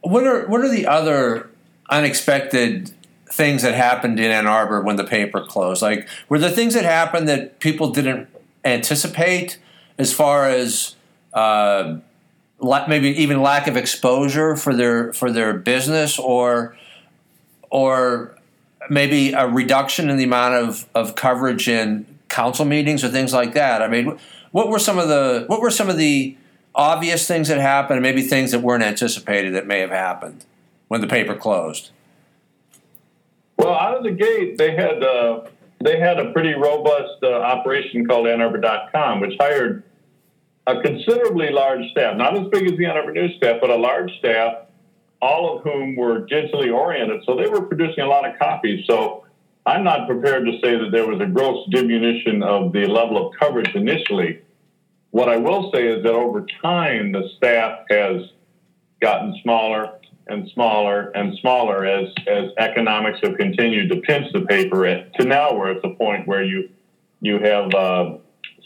what 0.00 0.26
are 0.26 0.46
what 0.46 0.62
are 0.62 0.70
the 0.70 0.86
other 0.86 1.50
unexpected 1.88 2.92
things 3.30 3.62
that 3.62 3.74
happened 3.74 4.18
in 4.18 4.30
Ann 4.30 4.46
Arbor 4.46 4.82
when 4.82 4.96
the 4.96 5.04
paper 5.04 5.40
closed? 5.40 5.82
Like, 5.82 6.08
were 6.28 6.38
there 6.38 6.50
things 6.50 6.74
that 6.74 6.84
happened 6.84 7.28
that 7.28 7.60
people 7.60 7.90
didn't 7.90 8.28
anticipate 8.64 9.58
as 9.98 10.12
far 10.12 10.48
as 10.48 10.94
uh, 11.34 11.96
maybe 12.60 13.08
even 13.10 13.42
lack 13.42 13.66
of 13.66 13.76
exposure 13.76 14.56
for 14.56 14.74
their 14.74 15.12
for 15.12 15.30
their 15.30 15.54
business, 15.54 16.18
or 16.18 16.76
or 17.70 18.36
maybe 18.90 19.32
a 19.32 19.46
reduction 19.46 20.08
in 20.08 20.16
the 20.16 20.24
amount 20.24 20.54
of, 20.54 20.88
of 20.94 21.14
coverage 21.14 21.68
in 21.68 22.06
council 22.28 22.64
meetings 22.64 23.04
or 23.04 23.08
things 23.08 23.32
like 23.32 23.54
that? 23.54 23.82
I 23.82 23.88
mean, 23.88 24.18
what 24.52 24.68
were 24.68 24.78
some 24.78 24.98
of 24.98 25.08
the 25.08 25.44
what 25.46 25.60
were 25.60 25.70
some 25.70 25.88
of 25.88 25.96
the 25.96 26.36
obvious 26.74 27.26
things 27.26 27.48
that 27.48 27.58
happened, 27.58 27.96
and 27.96 28.02
maybe 28.02 28.22
things 28.22 28.52
that 28.52 28.60
weren't 28.60 28.82
anticipated 28.82 29.54
that 29.54 29.66
may 29.66 29.80
have 29.80 29.90
happened? 29.90 30.44
When 30.88 31.00
the 31.00 31.06
paper 31.06 31.34
closed? 31.34 31.90
Well, 33.56 33.74
out 33.74 33.96
of 33.96 34.02
the 34.02 34.10
gate, 34.10 34.58
they 34.58 34.74
had 34.74 35.02
uh, 35.02 35.46
they 35.82 35.98
had 35.98 36.18
a 36.18 36.32
pretty 36.32 36.54
robust 36.54 37.22
uh, 37.22 37.32
operation 37.32 38.06
called 38.06 38.26
AnnArbor.com, 38.26 39.20
which 39.20 39.34
hired 39.38 39.84
a 40.66 40.80
considerably 40.82 41.50
large 41.50 41.90
staff, 41.90 42.16
not 42.16 42.36
as 42.36 42.46
big 42.48 42.70
as 42.70 42.76
the 42.76 42.84
Ann 42.86 42.96
Arbor 42.96 43.12
News 43.12 43.34
staff, 43.36 43.58
but 43.60 43.70
a 43.70 43.76
large 43.76 44.12
staff, 44.18 44.66
all 45.22 45.56
of 45.56 45.64
whom 45.64 45.96
were 45.96 46.26
digitally 46.26 46.72
oriented. 46.72 47.22
So 47.24 47.36
they 47.36 47.48
were 47.48 47.62
producing 47.62 48.04
a 48.04 48.06
lot 48.06 48.28
of 48.28 48.38
copies. 48.38 48.84
So 48.86 49.24
I'm 49.64 49.82
not 49.82 50.06
prepared 50.06 50.44
to 50.46 50.52
say 50.62 50.76
that 50.76 50.90
there 50.92 51.06
was 51.06 51.20
a 51.20 51.26
gross 51.26 51.66
diminution 51.70 52.42
of 52.42 52.72
the 52.72 52.86
level 52.86 53.28
of 53.28 53.34
coverage 53.38 53.74
initially. 53.74 54.40
What 55.10 55.28
I 55.28 55.36
will 55.36 55.70
say 55.72 55.86
is 55.86 56.02
that 56.02 56.12
over 56.12 56.44
time, 56.62 57.12
the 57.12 57.28
staff 57.36 57.80
has 57.88 58.22
gotten 59.00 59.38
smaller 59.42 59.98
and 60.28 60.48
smaller 60.50 61.10
and 61.10 61.36
smaller 61.38 61.86
as 61.86 62.08
as 62.26 62.50
economics 62.58 63.18
have 63.22 63.36
continued 63.36 63.88
to 63.90 64.00
pinch 64.02 64.32
the 64.32 64.42
paper 64.42 64.86
at, 64.86 65.14
to 65.18 65.24
now 65.24 65.54
where 65.54 65.70
it's 65.70 65.84
a 65.84 65.90
point 65.90 66.26
where 66.26 66.44
you 66.44 66.68
you 67.20 67.38
have 67.38 67.74
uh, 67.74 68.16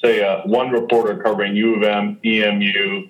say 0.04 0.22
uh, 0.22 0.42
one 0.46 0.70
reporter 0.70 1.22
covering 1.22 1.54
U 1.56 1.76
of 1.76 1.82
M, 1.82 2.18
EMU, 2.24 3.08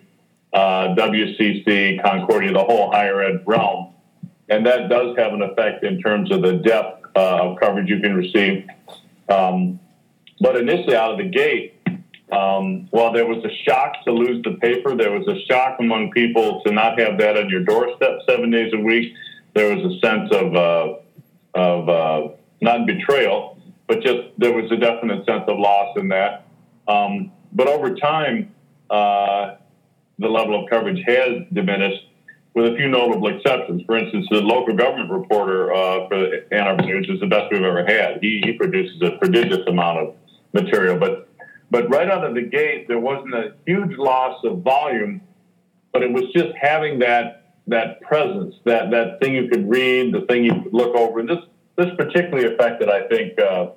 uh, 0.53 0.95
WCC, 0.95 2.03
Concordia, 2.03 2.53
the 2.53 2.65
whole 2.65 2.91
higher 2.91 3.23
ed 3.23 3.43
realm, 3.47 3.95
and 4.49 4.67
that 4.67 4.89
does 4.89 5.17
have 5.17 5.33
an 5.33 5.43
effect 5.43 5.85
in 5.85 6.01
terms 6.01 6.31
of 6.31 6.43
the 6.43 6.55
depth 6.55 7.07
uh, 7.17 7.43
of 7.43 7.61
coverage 7.61 7.89
you 7.89 8.01
can 8.01 8.15
receive. 8.15 8.67
Um, 9.29 9.81
but 10.41 10.57
initially, 10.57 10.97
out 10.97 11.13
of 11.13 11.19
the 11.19 11.29
gate, 11.29 11.82
Um, 12.33 12.89
while 12.91 13.13
there 13.13 13.27
was 13.27 13.45
a 13.45 13.55
shock 13.65 14.03
to 14.07 14.13
lose 14.13 14.43
the 14.43 14.53
paper, 14.53 14.97
there 14.97 15.13
was 15.13 15.29
a 15.29 15.39
shock 15.45 15.77
among 15.81 16.13
people 16.13 16.63
to 16.65 16.73
not 16.73 16.99
have 16.99 17.19
that 17.19 17.37
on 17.37 17.51
your 17.51 17.63
doorstep 17.63 18.21
seven 18.27 18.51
days 18.51 18.73
a 18.73 18.79
week. 18.79 19.13
There 19.55 19.77
was 19.77 19.85
a 19.95 19.99
sense 20.07 20.31
of 20.33 20.57
uh, 20.57 20.95
of 21.55 21.89
uh, 21.89 22.29
not 22.63 22.87
betrayal, 22.87 23.59
but 23.87 24.01
just 24.01 24.21
there 24.39 24.53
was 24.53 24.71
a 24.73 24.77
definite 24.77 25.27
sense 25.27 25.45
of 25.47 25.59
loss 25.59 25.95
in 25.99 26.09
that. 26.09 26.47
Um, 26.89 27.33
but 27.53 27.69
over 27.69 27.95
time, 27.95 28.55
uh, 28.89 29.57
the 30.19 30.29
level 30.29 30.63
of 30.63 30.71
coverage 30.71 31.03
has 31.07 31.43
diminished, 31.53 32.09
with 32.55 32.73
a 32.73 32.77
few 32.77 32.89
notable 32.89 33.29
exceptions. 33.29 33.83
For 33.85 33.99
instance, 33.99 34.27
the 34.31 34.41
local 34.41 34.75
government 34.75 35.11
reporter 35.11 35.73
uh, 35.73 36.09
for 36.09 36.17
Ann 36.51 36.67
Arbor 36.67 36.85
News 36.85 37.09
is 37.11 37.21
the 37.21 37.27
best 37.27 37.53
we've 37.53 37.63
ever 37.63 37.85
had. 37.85 38.19
He, 38.23 38.41
he 38.43 38.53
produces 38.55 39.03
a 39.03 39.19
prodigious 39.19 39.67
amount 39.67 39.99
of 39.99 40.15
material, 40.55 40.99
but 40.99 41.29
but 41.73 41.89
right 41.89 42.11
out 42.11 42.23
of 42.23 42.35
the 42.35 42.43
gate, 42.43 42.87
there 42.87 42.99
wasn't 42.99 43.33
a 43.33 43.55
huge 43.67 43.97
loss 43.97 44.45
of 44.45 44.59
volume, 44.59 45.23
but 45.91 46.03
it 46.03 46.13
was 46.13 46.25
just 46.37 46.55
having 46.61 46.99
that 46.99 47.39
that 47.67 48.03
presence, 48.03 48.55
that 48.67 48.91
that 48.91 49.21
thing 49.21 49.35
you 49.35 49.49
could 49.49 49.67
read, 49.71 50.13
the 50.13 50.21
thing 50.29 50.45
you 50.45 50.53
could 50.63 50.75
look 50.75 50.95
over. 50.95 51.21
And 51.21 51.29
this 51.31 51.39
this 51.77 51.89
particularly 51.97 52.53
affected, 52.53 52.91
I 52.91 53.09
think, 53.09 53.41
uh, 53.41 53.71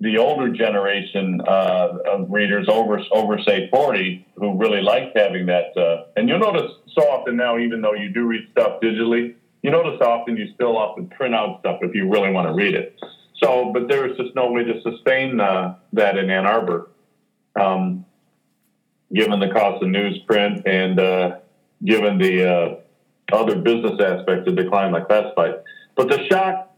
the 0.00 0.16
older 0.16 0.50
generation 0.50 1.42
uh, 1.46 1.98
of 2.06 2.30
readers 2.30 2.68
over 2.70 2.98
over 3.12 3.38
say 3.38 3.68
40 3.68 4.26
who 4.36 4.56
really 4.56 4.80
liked 4.80 5.14
having 5.14 5.44
that. 5.44 5.76
Uh, 5.76 6.06
and 6.16 6.26
you'll 6.26 6.38
notice 6.38 6.72
so 6.94 7.02
often 7.02 7.36
now, 7.36 7.58
even 7.58 7.82
though 7.82 7.92
you 7.92 8.14
do 8.14 8.24
read 8.24 8.48
stuff 8.52 8.80
digitally, 8.80 9.34
you 9.62 9.70
notice 9.70 10.00
often 10.00 10.38
you 10.38 10.54
still 10.54 10.78
often 10.78 11.08
print 11.08 11.34
out 11.34 11.60
stuff 11.60 11.80
if 11.82 11.94
you 11.94 12.08
really 12.08 12.30
want 12.30 12.48
to 12.48 12.54
read 12.54 12.74
it. 12.74 12.98
So, 13.42 13.72
but 13.74 13.88
there 13.88 14.08
was 14.08 14.16
just 14.16 14.34
no 14.34 14.50
way 14.50 14.64
to 14.64 14.80
sustain 14.80 15.38
uh, 15.38 15.74
that 15.92 16.16
in 16.16 16.30
Ann 16.30 16.46
Arbor, 16.46 16.88
um, 17.60 18.04
given 19.12 19.40
the 19.40 19.48
cost 19.48 19.82
of 19.82 19.88
newsprint 19.88 20.62
and 20.66 20.98
uh, 20.98 21.38
given 21.84 22.18
the 22.18 22.50
uh, 22.50 22.76
other 23.32 23.56
business 23.56 24.00
aspects 24.00 24.48
of 24.48 24.56
decline 24.56 24.92
like 24.92 25.06
classified. 25.06 25.54
But 25.94 26.08
the 26.08 26.26
shock 26.26 26.74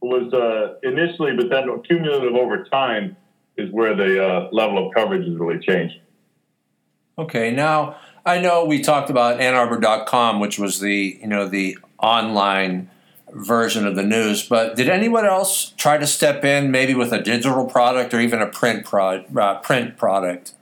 was 0.00 0.32
uh, 0.32 0.74
initially, 0.82 1.36
but 1.36 1.48
then 1.50 1.82
cumulative 1.82 2.34
over 2.34 2.64
time 2.64 3.16
is 3.56 3.70
where 3.70 3.94
the 3.94 4.24
uh, 4.24 4.48
level 4.52 4.86
of 4.86 4.94
coverage 4.94 5.26
has 5.26 5.36
really 5.36 5.58
changed. 5.60 5.94
Okay, 7.18 7.50
now 7.50 7.96
I 8.24 8.40
know 8.40 8.64
we 8.64 8.82
talked 8.82 9.10
about 9.10 9.40
AnnArbor.com, 9.40 10.40
which 10.40 10.58
was 10.58 10.80
the 10.80 11.18
you 11.20 11.26
know 11.26 11.46
the 11.46 11.78
online 11.98 12.90
version 13.32 13.86
of 13.86 13.96
the 13.96 14.02
news, 14.02 14.46
but 14.46 14.76
did 14.76 14.88
anyone 14.88 15.26
else 15.26 15.72
try 15.76 15.98
to 15.98 16.06
step 16.06 16.44
in, 16.44 16.70
maybe 16.70 16.94
with 16.94 17.12
a 17.12 17.20
digital 17.20 17.64
product 17.66 18.12
or 18.14 18.20
even 18.20 18.40
a 18.40 18.46
print 18.46 18.84
pro- 18.84 19.24
uh, 19.36 19.60
print 19.60 19.96
product? 19.96 20.54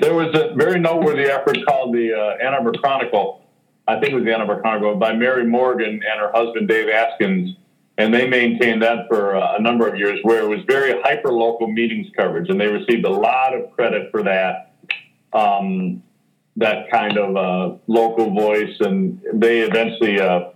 There 0.00 0.14
was 0.14 0.34
a 0.34 0.54
very 0.54 0.80
noteworthy 0.80 1.24
effort 1.24 1.58
called 1.66 1.94
the 1.94 2.14
uh, 2.14 2.44
Ann 2.44 2.54
Arbor 2.54 2.72
Chronicle. 2.72 3.44
I 3.86 4.00
think 4.00 4.12
it 4.12 4.14
was 4.14 4.24
the 4.24 4.34
Ann 4.34 4.40
Arbor 4.40 4.60
Chronicle 4.60 4.96
by 4.96 5.12
Mary 5.14 5.46
Morgan 5.46 6.00
and 6.02 6.20
her 6.20 6.32
husband 6.32 6.68
Dave 6.68 6.88
Askins 6.88 7.56
and 7.96 8.12
they 8.12 8.28
maintained 8.28 8.82
that 8.82 9.06
for 9.08 9.36
uh, 9.36 9.56
a 9.56 9.62
number 9.62 9.86
of 9.86 9.96
years, 9.96 10.18
where 10.22 10.42
it 10.42 10.48
was 10.48 10.60
very 10.66 11.00
hyper 11.02 11.32
local 11.32 11.68
meetings 11.68 12.08
coverage, 12.16 12.48
and 12.48 12.60
they 12.60 12.66
received 12.66 13.04
a 13.04 13.10
lot 13.10 13.54
of 13.54 13.70
credit 13.72 14.10
for 14.10 14.22
that. 14.24 14.72
Um, 15.32 16.02
that 16.56 16.88
kind 16.88 17.18
of 17.18 17.36
uh, 17.36 17.76
local 17.88 18.32
voice, 18.32 18.76
and 18.80 19.20
they 19.32 19.60
eventually 19.60 20.20
uh, 20.20 20.50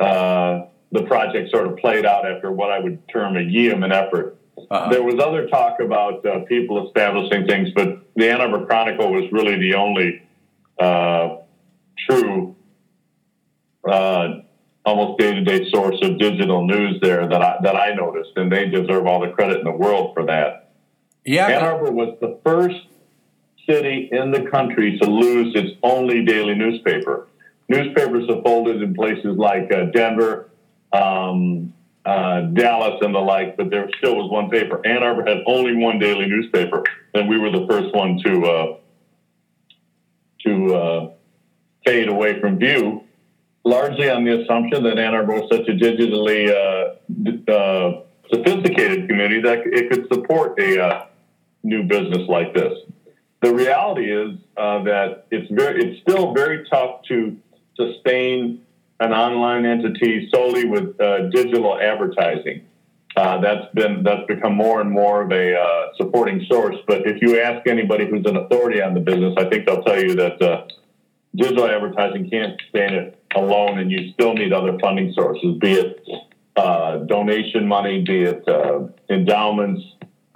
uh, 0.00 0.66
the 0.92 1.02
project 1.02 1.50
sort 1.50 1.66
of 1.66 1.76
played 1.78 2.04
out 2.04 2.30
after 2.30 2.50
what 2.50 2.70
I 2.70 2.78
would 2.78 3.06
term 3.08 3.36
a 3.36 3.42
yeoman 3.42 3.92
effort. 3.92 4.36
Uh-huh. 4.70 4.90
There 4.90 5.02
was 5.02 5.16
other 5.18 5.46
talk 5.48 5.80
about 5.80 6.24
uh, 6.26 6.40
people 6.40 6.86
establishing 6.86 7.46
things, 7.46 7.70
but 7.74 8.02
the 8.16 8.30
Ann 8.30 8.40
Arbor 8.40 8.66
Chronicle 8.66 9.12
was 9.12 9.30
really 9.32 9.58
the 9.58 9.74
only 9.74 10.22
uh, 10.78 11.36
true 12.08 12.56
almost 14.84 15.18
day 15.18 15.34
to 15.34 15.42
day 15.42 15.70
source 15.70 15.98
of 16.02 16.18
digital 16.18 16.66
news 16.66 17.00
there 17.00 17.26
that 17.28 17.42
I, 17.42 17.56
that 17.62 17.76
I 17.76 17.94
noticed, 17.94 18.32
and 18.36 18.50
they 18.50 18.66
deserve 18.66 19.06
all 19.06 19.20
the 19.20 19.28
credit 19.28 19.58
in 19.58 19.64
the 19.64 19.72
world 19.72 20.14
for 20.14 20.26
that. 20.26 20.70
Yeah, 21.24 21.46
Ann 21.46 21.62
Arbor 21.62 21.92
was 21.92 22.16
the 22.20 22.38
first 22.44 22.86
city 23.68 24.08
in 24.10 24.30
the 24.30 24.42
country 24.50 24.98
to 24.98 25.08
lose 25.08 25.54
its 25.54 25.76
only 25.82 26.24
daily 26.24 26.54
newspaper. 26.54 27.28
Newspapers 27.70 28.28
have 28.28 28.42
folded 28.42 28.82
in 28.82 28.94
places 28.94 29.38
like 29.38 29.72
uh, 29.72 29.84
Denver, 29.94 30.50
um, 30.92 31.72
uh, 32.04 32.40
Dallas, 32.40 32.98
and 33.00 33.14
the 33.14 33.20
like, 33.20 33.56
but 33.56 33.70
there 33.70 33.88
still 33.98 34.16
was 34.16 34.28
one 34.28 34.50
paper. 34.50 34.84
Ann 34.84 35.04
Arbor 35.04 35.24
had 35.24 35.44
only 35.46 35.76
one 35.76 36.00
daily 36.00 36.26
newspaper, 36.26 36.82
and 37.14 37.28
we 37.28 37.38
were 37.38 37.52
the 37.52 37.68
first 37.70 37.94
one 37.94 38.18
to 38.24 38.44
uh, 38.44 38.76
to 40.44 40.74
uh, 40.74 41.10
fade 41.86 42.08
away 42.08 42.40
from 42.40 42.58
view 42.58 43.04
largely 43.64 44.10
on 44.10 44.24
the 44.24 44.42
assumption 44.42 44.82
that 44.82 44.98
Ann 44.98 45.14
Arbor 45.14 45.34
was 45.34 45.48
such 45.52 45.68
a 45.68 45.72
digitally 45.72 46.50
uh, 46.50 47.52
uh, 47.52 48.02
sophisticated 48.32 49.08
community 49.08 49.42
that 49.42 49.60
it 49.66 49.90
could 49.92 50.08
support 50.12 50.58
a 50.60 51.06
new 51.62 51.84
business 51.84 52.28
like 52.28 52.52
this. 52.52 52.72
The 53.42 53.54
reality 53.54 54.10
is 54.12 54.40
that 54.56 55.26
it's 55.30 55.48
very, 55.52 55.84
it's 55.84 56.00
still 56.02 56.34
very 56.34 56.66
tough 56.68 57.02
to 57.08 57.36
sustain 57.86 58.62
an 59.00 59.12
online 59.12 59.64
entity 59.64 60.28
solely 60.32 60.66
with 60.66 61.00
uh, 61.00 61.28
digital 61.30 61.78
advertising. 61.80 62.66
Uh, 63.16 63.40
that's 63.40 63.66
been 63.74 64.02
that's 64.04 64.24
become 64.28 64.54
more 64.54 64.80
and 64.80 64.90
more 64.90 65.22
of 65.22 65.32
a 65.32 65.90
supporting 65.96 66.44
source. 66.48 66.76
But 66.86 67.06
if 67.06 67.20
you 67.20 67.40
ask 67.40 67.66
anybody 67.66 68.06
who's 68.08 68.24
an 68.26 68.36
authority 68.36 68.80
on 68.80 68.94
the 68.94 69.00
business, 69.00 69.34
I 69.36 69.44
think 69.44 69.66
they'll 69.66 69.82
tell 69.82 70.00
you 70.00 70.14
that 70.14 70.68
digital 71.34 71.66
advertising 71.66 72.30
can't 72.30 72.60
stand 72.68 72.94
it 72.94 73.20
alone, 73.34 73.78
and 73.78 73.90
you 73.90 74.12
still 74.12 74.34
need 74.34 74.52
other 74.52 74.78
funding 74.78 75.12
sources, 75.12 75.56
be 75.58 75.72
it 75.72 76.06
uh, 76.56 76.98
donation 76.98 77.66
money, 77.66 78.02
be 78.02 78.22
it 78.22 78.46
uh, 78.48 78.80
endowments. 79.08 79.82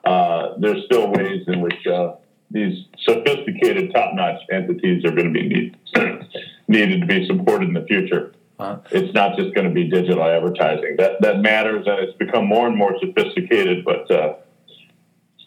Uh, 0.04 0.54
there's 0.58 0.84
still 0.84 1.10
ways 1.10 1.42
in 1.48 1.60
which 1.60 1.86
uh, 1.86 2.14
these 2.50 2.86
sophisticated, 3.00 3.92
top-notch 3.92 4.40
entities 4.52 5.04
are 5.04 5.10
going 5.10 5.32
to 5.32 5.32
be 5.32 5.48
need, 5.48 5.76
needed 6.68 7.00
to 7.00 7.06
be 7.06 7.26
supported 7.26 7.68
in 7.68 7.74
the 7.74 7.84
future. 7.84 8.32
Uh-huh. 8.58 8.78
It's 8.92 9.12
not 9.14 9.36
just 9.36 9.54
going 9.54 9.68
to 9.68 9.74
be 9.74 9.90
digital 9.90 10.22
advertising. 10.22 10.96
That 10.98 11.20
that 11.22 11.40
matters, 11.40 11.86
and 11.86 11.98
it's 11.98 12.16
become 12.16 12.46
more 12.46 12.66
and 12.66 12.76
more 12.76 12.96
sophisticated, 13.00 13.84
but 13.84 14.08
uh, 14.10 14.34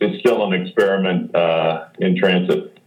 it's 0.01 0.19
still 0.19 0.45
an 0.45 0.61
experiment 0.61 1.33
uh, 1.33 1.85
in 1.99 2.17
transit. 2.17 2.77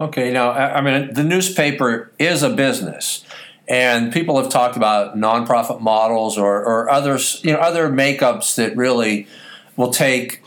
Okay, 0.00 0.32
now 0.32 0.50
I 0.50 0.80
mean 0.80 1.14
the 1.14 1.22
newspaper 1.22 2.10
is 2.18 2.42
a 2.42 2.50
business, 2.50 3.24
and 3.68 4.12
people 4.12 4.40
have 4.42 4.50
talked 4.50 4.76
about 4.76 5.16
nonprofit 5.16 5.80
models 5.80 6.36
or, 6.36 6.56
or 6.64 6.90
others, 6.90 7.40
you 7.44 7.52
know, 7.52 7.58
other 7.58 7.88
makeups 7.88 8.56
that 8.56 8.76
really 8.76 9.28
will 9.76 9.92
take 9.92 10.42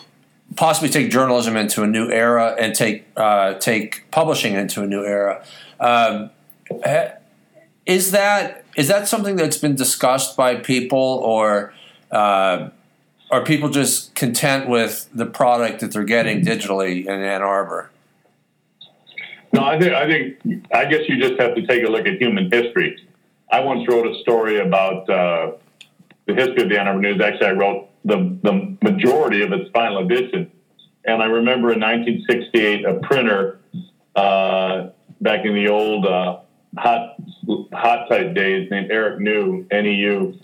possibly 0.55 0.89
take 0.89 1.09
journalism 1.09 1.55
into 1.55 1.81
a 1.83 1.87
new 1.87 2.09
era 2.09 2.55
and 2.59 2.75
take 2.75 3.05
uh, 3.15 3.53
take 3.55 4.09
publishing 4.11 4.53
into 4.53 4.83
a 4.83 4.87
new 4.87 5.05
era. 5.05 5.45
Um, 5.79 6.29
is 7.85 8.11
that 8.11 8.63
is 8.75 8.87
that 8.87 9.07
something 9.07 9.35
that's 9.35 9.57
been 9.57 9.75
discussed 9.75 10.35
by 10.35 10.55
people, 10.55 10.99
or 10.99 11.73
uh, 12.11 12.69
are 13.29 13.43
people 13.43 13.69
just 13.69 14.15
content 14.15 14.69
with 14.69 15.09
the 15.13 15.25
product 15.25 15.81
that 15.81 15.91
they're 15.91 16.03
getting 16.03 16.41
digitally 16.41 17.05
in 17.05 17.21
Ann 17.21 17.41
Arbor? 17.41 17.91
No, 19.51 19.63
I 19.63 19.79
think 19.79 19.93
I 19.93 20.07
think 20.07 20.65
I 20.73 20.85
guess 20.85 21.01
you 21.07 21.19
just 21.19 21.39
have 21.39 21.55
to 21.55 21.65
take 21.67 21.83
a 21.83 21.89
look 21.89 22.07
at 22.07 22.21
human 22.21 22.49
history. 22.51 22.97
I 23.51 23.59
once 23.59 23.87
wrote 23.87 24.07
a 24.07 24.19
story 24.21 24.59
about 24.59 25.07
uh, 25.09 25.51
the 26.25 26.33
history 26.33 26.63
of 26.63 26.69
the 26.69 26.79
Ann 26.79 26.87
Arbor 26.87 27.01
News. 27.01 27.21
Actually, 27.21 27.47
I 27.47 27.51
wrote 27.51 27.89
the 28.05 28.37
the 28.41 28.77
majority 28.81 29.43
of 29.43 29.51
its 29.51 29.69
final 29.71 29.99
edition, 29.99 30.51
and 31.05 31.21
I 31.21 31.25
remember 31.25 31.71
in 31.71 31.79
1968 31.79 32.85
a 32.85 32.99
printer 33.01 33.59
uh, 34.15 34.89
back 35.21 35.45
in 35.45 35.53
the 35.53 35.67
old 35.67 36.05
uh, 36.05 36.39
hot 36.77 37.15
hot 37.73 38.09
type 38.09 38.33
days 38.33 38.69
named 38.71 38.91
Eric 38.91 39.19
New 39.19 39.65
Neu. 39.71 40.39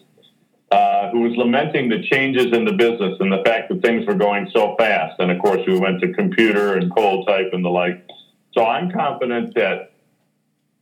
Uh, 0.71 1.09
who 1.09 1.21
was 1.21 1.35
lamenting 1.35 1.89
the 1.89 2.03
changes 2.03 2.53
in 2.53 2.63
the 2.63 2.73
business 2.73 3.17
and 3.19 3.31
the 3.31 3.41
fact 3.43 3.69
that 3.69 3.81
things 3.81 4.05
were 4.05 4.13
going 4.13 4.47
so 4.53 4.75
fast. 4.77 5.15
And 5.17 5.31
of 5.31 5.41
course, 5.41 5.61
we 5.65 5.79
went 5.79 5.99
to 6.01 6.13
computer 6.13 6.75
and 6.75 6.93
cold 6.93 7.27
type 7.27 7.47
and 7.53 7.65
the 7.65 7.69
like. 7.69 8.07
So 8.53 8.63
I'm 8.63 8.91
confident 8.91 9.55
that 9.55 9.93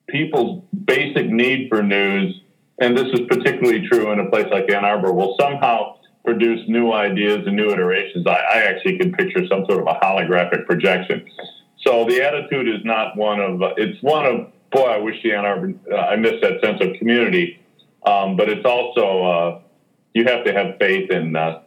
people's 0.09 0.65
basic 0.85 1.29
need 1.29 1.69
for 1.69 1.81
news, 1.81 2.41
and 2.81 2.97
this 2.97 3.07
is 3.13 3.21
particularly 3.29 3.87
true 3.87 4.11
in 4.11 4.19
a 4.19 4.29
place 4.29 4.47
like 4.51 4.69
Ann 4.69 4.83
Arbor, 4.83 5.13
will 5.13 5.37
somehow 5.39 5.99
produce 6.25 6.67
new 6.67 6.91
ideas 6.91 7.47
and 7.47 7.55
new 7.55 7.69
iterations. 7.69 8.27
I, 8.27 8.33
I 8.33 8.57
actually 8.63 8.97
can 8.97 9.13
picture 9.13 9.47
some 9.47 9.65
sort 9.69 9.79
of 9.79 9.87
a 9.87 9.97
holographic 10.03 10.65
projection. 10.65 11.25
So 11.85 12.03
the 12.03 12.21
attitude 12.21 12.67
is 12.67 12.83
not 12.83 13.15
one 13.15 13.39
of, 13.39 13.61
it's 13.77 14.03
one 14.03 14.25
of, 14.25 14.51
boy, 14.71 14.85
I 14.85 14.97
wish 14.97 15.21
the 15.23 15.33
Ann 15.33 15.45
Arbor, 15.45 15.73
uh, 15.91 15.95
I 15.95 16.15
miss 16.15 16.41
that 16.41 16.61
sense 16.61 16.81
of 16.81 16.95
community. 16.97 17.59
Um, 18.05 18.37
but 18.37 18.49
it's 18.49 18.65
also, 18.65 19.23
uh, 19.23 19.61
you 20.13 20.25
have 20.25 20.45
to 20.45 20.53
have 20.53 20.77
faith 20.79 21.11
in 21.11 21.35
uh, 21.35 21.61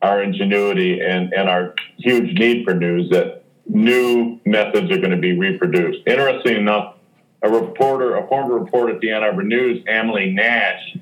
our 0.00 0.22
ingenuity 0.22 1.00
and, 1.00 1.32
and 1.32 1.48
our 1.48 1.74
huge 1.98 2.38
need 2.38 2.64
for 2.64 2.74
news 2.74 3.10
that 3.10 3.44
new 3.66 4.40
methods 4.44 4.90
are 4.90 4.98
going 4.98 5.10
to 5.10 5.16
be 5.16 5.36
reproduced. 5.36 6.06
Interesting 6.06 6.56
enough, 6.56 6.96
a 7.42 7.50
reporter, 7.50 8.16
a 8.16 8.28
former 8.28 8.58
reporter 8.58 8.94
at 8.94 9.00
the 9.00 9.10
Ann 9.10 9.22
Arbor 9.22 9.42
News, 9.42 9.82
Emily 9.88 10.30
Nash, 10.32 10.96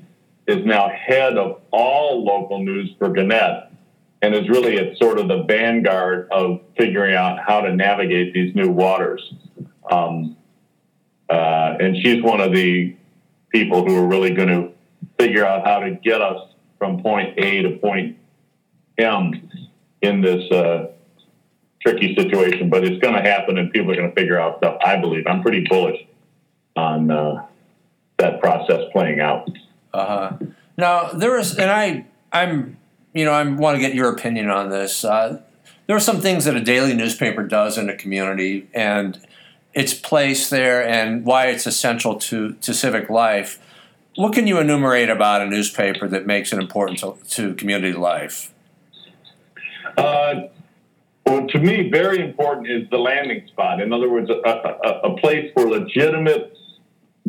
is 0.47 0.65
now 0.65 0.89
head 0.89 1.37
of 1.37 1.61
all 1.71 2.23
local 2.23 2.63
news 2.63 2.93
for 2.97 3.09
Gannett 3.09 3.71
and 4.21 4.35
is 4.35 4.49
really 4.49 4.77
at 4.77 4.97
sort 4.97 5.19
of 5.19 5.27
the 5.27 5.43
vanguard 5.43 6.27
of 6.31 6.61
figuring 6.77 7.15
out 7.15 7.39
how 7.45 7.61
to 7.61 7.75
navigate 7.75 8.33
these 8.33 8.53
new 8.55 8.69
waters. 8.69 9.33
Um, 9.91 10.37
and 11.81 11.97
she's 11.97 12.21
one 12.23 12.39
of 12.39 12.53
the 12.53 12.95
people 13.49 13.85
who 13.85 13.97
are 13.97 14.07
really 14.07 14.33
going 14.33 14.47
to 14.47 14.71
figure 15.19 15.45
out 15.45 15.65
how 15.65 15.79
to 15.79 15.91
get 15.91 16.21
us 16.21 16.49
from 16.77 17.01
point 17.01 17.37
A 17.37 17.63
to 17.63 17.77
point 17.77 18.17
M 18.97 19.49
in 20.01 20.21
this 20.21 20.49
uh, 20.51 20.91
tricky 21.81 22.15
situation. 22.15 22.69
But 22.69 22.83
it's 22.83 23.01
going 23.01 23.15
to 23.15 23.21
happen, 23.21 23.57
and 23.57 23.71
people 23.71 23.91
are 23.91 23.95
going 23.95 24.09
to 24.09 24.15
figure 24.15 24.39
out 24.39 24.59
stuff. 24.59 24.77
I 24.85 24.97
believe. 24.97 25.25
I'm 25.27 25.41
pretty 25.41 25.65
bullish 25.67 26.05
on 26.75 27.11
uh, 27.11 27.45
that 28.17 28.39
process 28.39 28.81
playing 28.91 29.19
out. 29.19 29.49
Uh 29.93 30.05
huh. 30.05 30.37
Now 30.77 31.09
there 31.09 31.37
is, 31.37 31.57
and 31.57 31.69
I, 31.69 32.05
I'm 32.31 32.77
you 33.13 33.25
know, 33.25 33.31
I 33.31 33.43
want 33.43 33.75
to 33.75 33.81
get 33.81 33.93
your 33.93 34.09
opinion 34.09 34.49
on 34.49 34.69
this. 34.69 35.03
Uh, 35.03 35.41
there 35.87 35.95
are 35.95 36.01
some 36.01 36.21
things 36.21 36.45
that 36.45 36.55
a 36.55 36.61
daily 36.61 36.93
newspaper 36.93 37.43
does 37.43 37.77
in 37.77 37.89
a 37.89 37.95
community 37.95 38.69
and 38.73 39.19
its 39.73 39.93
place 39.93 40.49
there 40.49 40.85
and 40.85 41.25
why 41.25 41.47
it's 41.47 41.65
essential 41.65 42.15
to, 42.15 42.53
to 42.55 42.73
civic 42.73 43.09
life. 43.09 43.59
What 44.15 44.33
can 44.33 44.45
you 44.45 44.59
enumerate 44.59 45.09
about 45.09 45.41
a 45.41 45.45
newspaper 45.45 46.07
that 46.09 46.25
makes 46.25 46.51
it 46.51 46.59
important 46.59 46.99
to, 46.99 47.17
to 47.29 47.53
community 47.55 47.93
life? 47.93 48.53
Uh, 49.97 50.33
well, 51.25 51.47
to 51.47 51.59
me, 51.59 51.89
very 51.89 52.19
important 52.19 52.69
is 52.69 52.89
the 52.89 52.97
landing 52.97 53.47
spot. 53.47 53.79
In 53.79 53.93
other 53.93 54.09
words, 54.09 54.29
a, 54.29 54.33
a, 54.33 55.11
a 55.11 55.17
place 55.17 55.51
for 55.53 55.69
legitimate 55.69 56.57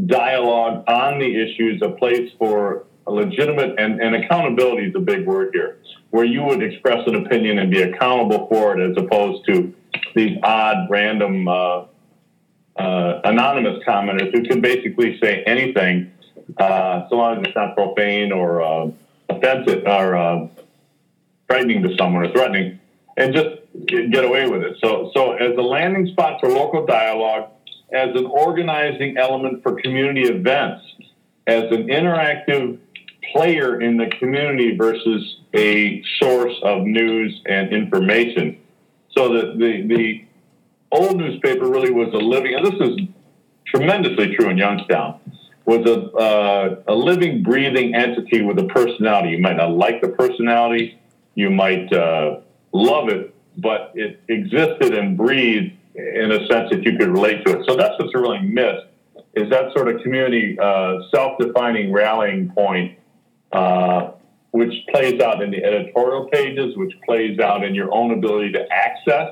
dialogue 0.07 0.85
on 0.89 1.19
the 1.19 1.41
issues, 1.41 1.81
a 1.83 1.91
place 1.91 2.33
for 2.39 2.85
legitimate 3.07 3.79
and, 3.79 4.01
and 4.01 4.15
accountability 4.17 4.87
is 4.87 4.95
a 4.95 5.01
big 5.01 5.27
word 5.27 5.51
here, 5.53 5.79
where 6.11 6.25
you 6.25 6.43
would 6.43 6.63
express 6.63 7.07
an 7.07 7.15
opinion 7.15 7.59
and 7.59 7.71
be 7.71 7.83
accountable 7.83 8.47
for 8.49 8.79
it 8.79 8.91
as 8.91 8.97
opposed 8.97 9.45
to 9.47 9.73
these 10.15 10.37
odd, 10.43 10.89
random, 10.89 11.47
uh, 11.47 11.85
uh, 12.77 13.21
anonymous 13.25 13.83
commenters 13.87 14.33
who 14.35 14.43
can 14.43 14.61
basically 14.61 15.19
say 15.21 15.43
anything 15.45 16.13
uh, 16.59 17.09
so 17.09 17.17
long 17.17 17.39
as 17.39 17.45
it's 17.47 17.57
not 17.57 17.75
profane 17.75 18.33
or 18.33 18.63
uh, 18.63 18.91
offensive 19.29 19.85
or 19.87 20.17
uh, 20.17 20.47
frightening 21.47 21.83
to 21.83 21.97
someone 21.97 22.25
or 22.25 22.33
threatening, 22.33 22.79
and 23.17 23.35
just 23.35 23.49
get 23.87 24.25
away 24.25 24.49
with 24.49 24.63
it. 24.63 24.77
So, 24.83 25.11
so 25.15 25.33
as 25.33 25.57
a 25.57 25.63
landing 25.63 26.07
spot 26.09 26.41
for 26.41 26.49
local 26.49 26.87
dialogue, 26.87 27.51
as 27.93 28.11
an 28.17 28.27
organizing 28.27 29.17
element 29.19 29.63
for 29.63 29.81
community 29.81 30.23
events, 30.23 30.85
as 31.47 31.65
an 31.65 31.89
interactive 31.89 32.79
player 33.33 33.81
in 33.81 33.97
the 33.97 34.07
community 34.07 34.77
versus 34.77 35.37
a 35.55 36.03
source 36.19 36.55
of 36.63 36.83
news 36.83 37.41
and 37.47 37.73
information. 37.73 38.59
So 39.11 39.35
that 39.35 39.59
the, 39.59 39.83
the 39.87 40.25
old 40.93 41.17
newspaper 41.17 41.67
really 41.67 41.91
was 41.91 42.13
a 42.13 42.19
living, 42.19 42.55
and 42.55 42.67
this 42.67 42.89
is 42.89 43.01
tremendously 43.67 44.35
true 44.37 44.51
in 44.51 44.59
Youngstown, 44.59 45.19
was 45.65 45.87
a, 45.87 46.13
uh, 46.17 46.83
a 46.89 46.95
living, 46.95 47.43
breathing 47.43 47.95
entity 47.95 48.43
with 48.43 48.59
a 48.59 48.65
personality. 48.65 49.31
You 49.31 49.39
might 49.41 49.57
not 49.57 49.71
like 49.71 50.01
the 50.01 50.09
personality, 50.09 50.99
you 51.35 51.51
might 51.51 51.93
uh, 51.93 52.41
love 52.73 53.09
it, 53.09 53.35
but 53.59 53.93
it 53.95 54.21
existed 54.29 54.95
and 54.95 55.17
breathed 55.17 55.73
in 55.95 56.33
a 56.33 56.47
sense 56.47 56.71
that 56.71 56.83
you 56.85 56.97
could 56.97 57.09
relate 57.09 57.45
to 57.47 57.59
it. 57.59 57.67
So 57.69 57.77
that's 57.77 57.95
what's 57.99 58.15
really 58.15 58.41
missed 58.41 58.87
is 59.35 59.49
that 59.51 59.73
sort 59.73 59.89
of 59.89 60.03
community 60.03 60.59
uh, 60.61 60.99
self-defining 61.15 61.91
rallying 61.93 62.51
point 62.51 62.99
uh, 63.53 64.13
which 64.51 64.73
plays 64.91 65.21
out 65.21 65.43
in 65.43 65.51
the 65.51 65.65
editorial 65.65 66.27
pages, 66.27 66.77
which 66.77 66.93
plays 67.05 67.39
out 67.39 67.65
in 67.65 67.75
your 67.75 67.93
own 67.93 68.13
ability 68.13 68.53
to 68.53 68.67
access 68.71 69.29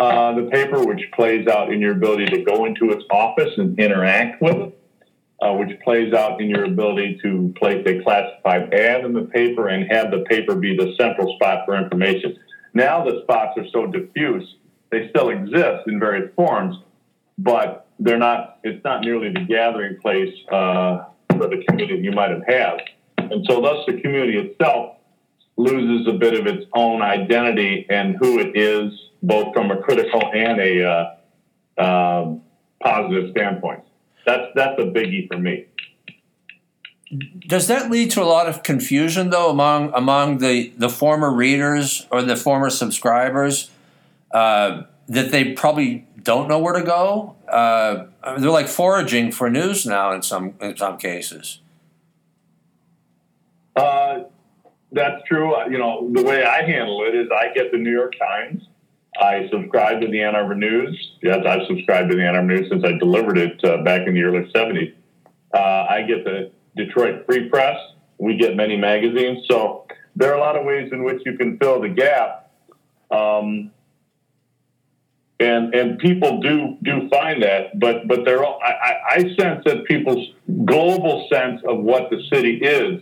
uh, 0.00 0.34
the 0.34 0.48
paper, 0.50 0.82
which 0.82 1.02
plays 1.12 1.46
out 1.46 1.70
in 1.70 1.78
your 1.78 1.92
ability 1.92 2.24
to 2.24 2.42
go 2.42 2.64
into 2.64 2.90
its 2.90 3.04
office 3.10 3.52
and 3.58 3.78
interact 3.78 4.40
with 4.40 4.56
it, 4.56 4.80
uh, 5.42 5.52
which 5.52 5.78
plays 5.80 6.14
out 6.14 6.40
in 6.40 6.48
your 6.48 6.64
ability 6.64 7.20
to 7.22 7.52
place 7.58 7.86
a 7.86 8.02
classified 8.02 8.72
ad 8.72 9.04
in 9.04 9.12
the 9.12 9.24
paper 9.26 9.68
and 9.68 9.92
have 9.92 10.10
the 10.10 10.24
paper 10.30 10.54
be 10.54 10.74
the 10.74 10.94
central 10.98 11.36
spot 11.36 11.66
for 11.66 11.76
information. 11.76 12.38
Now 12.72 13.04
the 13.04 13.20
spots 13.24 13.58
are 13.58 13.66
so 13.72 13.86
diffuse, 13.86 14.56
they 14.90 15.10
still 15.10 15.28
exist 15.28 15.86
in 15.86 16.00
various 16.00 16.34
forms, 16.34 16.76
but 17.36 17.86
they're 17.98 18.18
not. 18.18 18.58
It's 18.64 18.82
not 18.82 19.02
nearly 19.02 19.28
the 19.28 19.40
gathering 19.40 20.00
place 20.00 20.34
uh, 20.50 21.04
for 21.32 21.48
the 21.48 21.62
community 21.68 22.02
you 22.02 22.12
might 22.12 22.30
have 22.30 22.42
had. 22.46 22.80
And 23.18 23.44
so, 23.48 23.60
thus, 23.60 23.84
the 23.86 24.00
community 24.00 24.38
itself 24.38 24.96
loses 25.60 26.06
a 26.08 26.12
bit 26.12 26.34
of 26.34 26.46
its 26.46 26.66
own 26.74 27.02
identity 27.02 27.86
and 27.90 28.16
who 28.16 28.38
it 28.38 28.56
is, 28.56 28.92
both 29.22 29.52
from 29.52 29.70
a 29.70 29.76
critical 29.82 30.22
and 30.32 30.60
a 30.60 30.84
uh, 30.88 31.80
uh, 31.80 32.34
positive 32.82 33.30
standpoint. 33.30 33.82
That's 34.24 34.48
that's 34.54 34.78
a 34.78 34.84
biggie 34.84 35.28
for 35.28 35.38
me. 35.38 35.66
Does 37.48 37.66
that 37.66 37.90
lead 37.90 38.12
to 38.12 38.22
a 38.22 38.24
lot 38.24 38.46
of 38.48 38.62
confusion, 38.62 39.30
though, 39.30 39.50
among 39.50 39.92
among 39.94 40.38
the, 40.38 40.72
the 40.76 40.88
former 40.88 41.32
readers 41.32 42.06
or 42.10 42.22
the 42.22 42.36
former 42.36 42.70
subscribers, 42.70 43.70
uh, 44.30 44.82
that 45.08 45.32
they 45.32 45.52
probably 45.52 46.06
don't 46.22 46.48
know 46.48 46.58
where 46.58 46.74
to 46.74 46.84
go? 46.84 47.34
Uh, 47.48 48.06
they're 48.38 48.50
like 48.50 48.68
foraging 48.68 49.32
for 49.32 49.50
news 49.50 49.84
now 49.84 50.12
in 50.12 50.22
some 50.22 50.54
in 50.60 50.76
some 50.76 50.98
cases. 50.98 51.60
Uh, 53.74 54.20
that's 54.92 55.22
true. 55.26 55.54
You 55.70 55.78
know, 55.78 56.10
the 56.12 56.22
way 56.22 56.44
I 56.44 56.62
handle 56.62 57.04
it 57.04 57.14
is 57.14 57.28
I 57.30 57.52
get 57.54 57.72
the 57.72 57.78
New 57.78 57.92
York 57.92 58.14
Times. 58.18 58.62
I 59.20 59.48
subscribe 59.50 60.00
to 60.00 60.08
the 60.08 60.22
Ann 60.22 60.34
Arbor 60.34 60.54
News. 60.54 61.12
Yes, 61.22 61.44
I've 61.46 61.66
subscribed 61.66 62.10
to 62.10 62.16
the 62.16 62.22
Ann 62.22 62.36
Arbor 62.36 62.54
News 62.54 62.68
since 62.70 62.84
I 62.84 62.92
delivered 62.92 63.38
it 63.38 63.62
uh, 63.64 63.82
back 63.82 64.06
in 64.06 64.14
the 64.14 64.22
early 64.22 64.50
70s. 64.52 64.94
Uh, 65.52 65.58
I 65.58 66.02
get 66.02 66.24
the 66.24 66.50
Detroit 66.76 67.26
Free 67.26 67.48
Press. 67.48 67.76
We 68.18 68.36
get 68.36 68.56
many 68.56 68.76
magazines. 68.76 69.46
So 69.48 69.86
there 70.16 70.32
are 70.32 70.36
a 70.36 70.40
lot 70.40 70.56
of 70.56 70.64
ways 70.64 70.90
in 70.92 71.04
which 71.04 71.22
you 71.26 71.36
can 71.36 71.58
fill 71.58 71.80
the 71.80 71.88
gap. 71.88 72.50
Um, 73.10 73.72
and 75.40 75.74
and 75.74 75.98
people 75.98 76.40
do 76.40 76.76
do 76.82 77.08
find 77.08 77.42
that, 77.42 77.78
but 77.80 78.06
but 78.06 78.26
they're 78.26 78.44
all, 78.44 78.60
I, 78.62 78.96
I 79.08 79.16
sense 79.38 79.64
that 79.64 79.86
people's 79.86 80.34
global 80.66 81.26
sense 81.32 81.62
of 81.66 81.78
what 81.78 82.10
the 82.10 82.22
city 82.30 82.58
is 82.58 83.00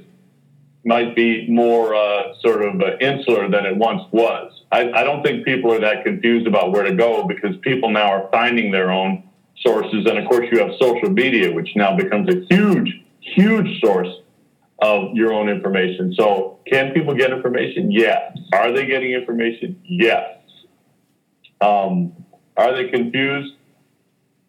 might 0.88 1.14
be 1.14 1.46
more 1.48 1.94
uh, 1.94 2.32
sort 2.40 2.64
of 2.64 2.80
uh, 2.80 2.96
insular 2.98 3.48
than 3.50 3.66
it 3.66 3.76
once 3.76 4.02
was. 4.10 4.50
I, 4.72 4.90
I, 4.90 5.04
don't 5.04 5.22
think 5.22 5.44
people 5.44 5.70
are 5.70 5.80
that 5.80 6.02
confused 6.02 6.46
about 6.46 6.72
where 6.72 6.82
to 6.82 6.94
go 6.94 7.28
because 7.28 7.56
people 7.60 7.90
now 7.90 8.10
are 8.10 8.28
finding 8.32 8.72
their 8.72 8.90
own 8.90 9.28
sources. 9.60 10.06
And 10.06 10.16
of 10.18 10.26
course, 10.26 10.46
you 10.50 10.58
have 10.60 10.70
social 10.80 11.10
media, 11.10 11.52
which 11.52 11.68
now 11.76 11.94
becomes 11.94 12.34
a 12.34 12.40
huge, 12.48 13.02
huge 13.20 13.80
source 13.80 14.08
of 14.80 15.14
your 15.14 15.34
own 15.34 15.50
information. 15.50 16.14
So, 16.16 16.58
can 16.66 16.94
people 16.94 17.14
get 17.14 17.32
information? 17.32 17.90
Yes. 17.90 18.38
Are 18.54 18.72
they 18.72 18.86
getting 18.86 19.12
information? 19.12 19.78
Yes. 19.84 20.40
Um, 21.60 22.12
are 22.56 22.74
they 22.74 22.88
confused? 22.88 23.56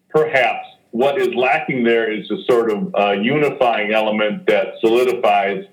Perhaps. 0.09 0.67
What 0.91 1.21
is 1.21 1.35
lacking 1.35 1.83
there 1.83 2.11
is 2.11 2.31
a 2.31 2.43
sort 2.49 2.71
of 2.71 2.95
uh, 2.95 3.11
unifying 3.11 3.91
element 3.91 4.47
that 4.47 4.75
solidifies 4.79 5.65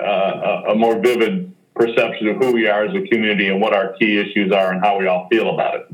uh, 0.00 0.62
a 0.68 0.74
more 0.74 0.98
vivid 0.98 1.54
perception 1.74 2.28
of 2.28 2.36
who 2.36 2.52
we 2.52 2.66
are 2.68 2.84
as 2.84 2.94
a 2.94 3.06
community 3.08 3.48
and 3.48 3.60
what 3.60 3.72
our 3.72 3.94
key 3.94 4.18
issues 4.18 4.52
are 4.52 4.72
and 4.72 4.82
how 4.82 4.98
we 4.98 5.06
all 5.06 5.28
feel 5.28 5.54
about 5.54 5.76
it. 5.76 5.88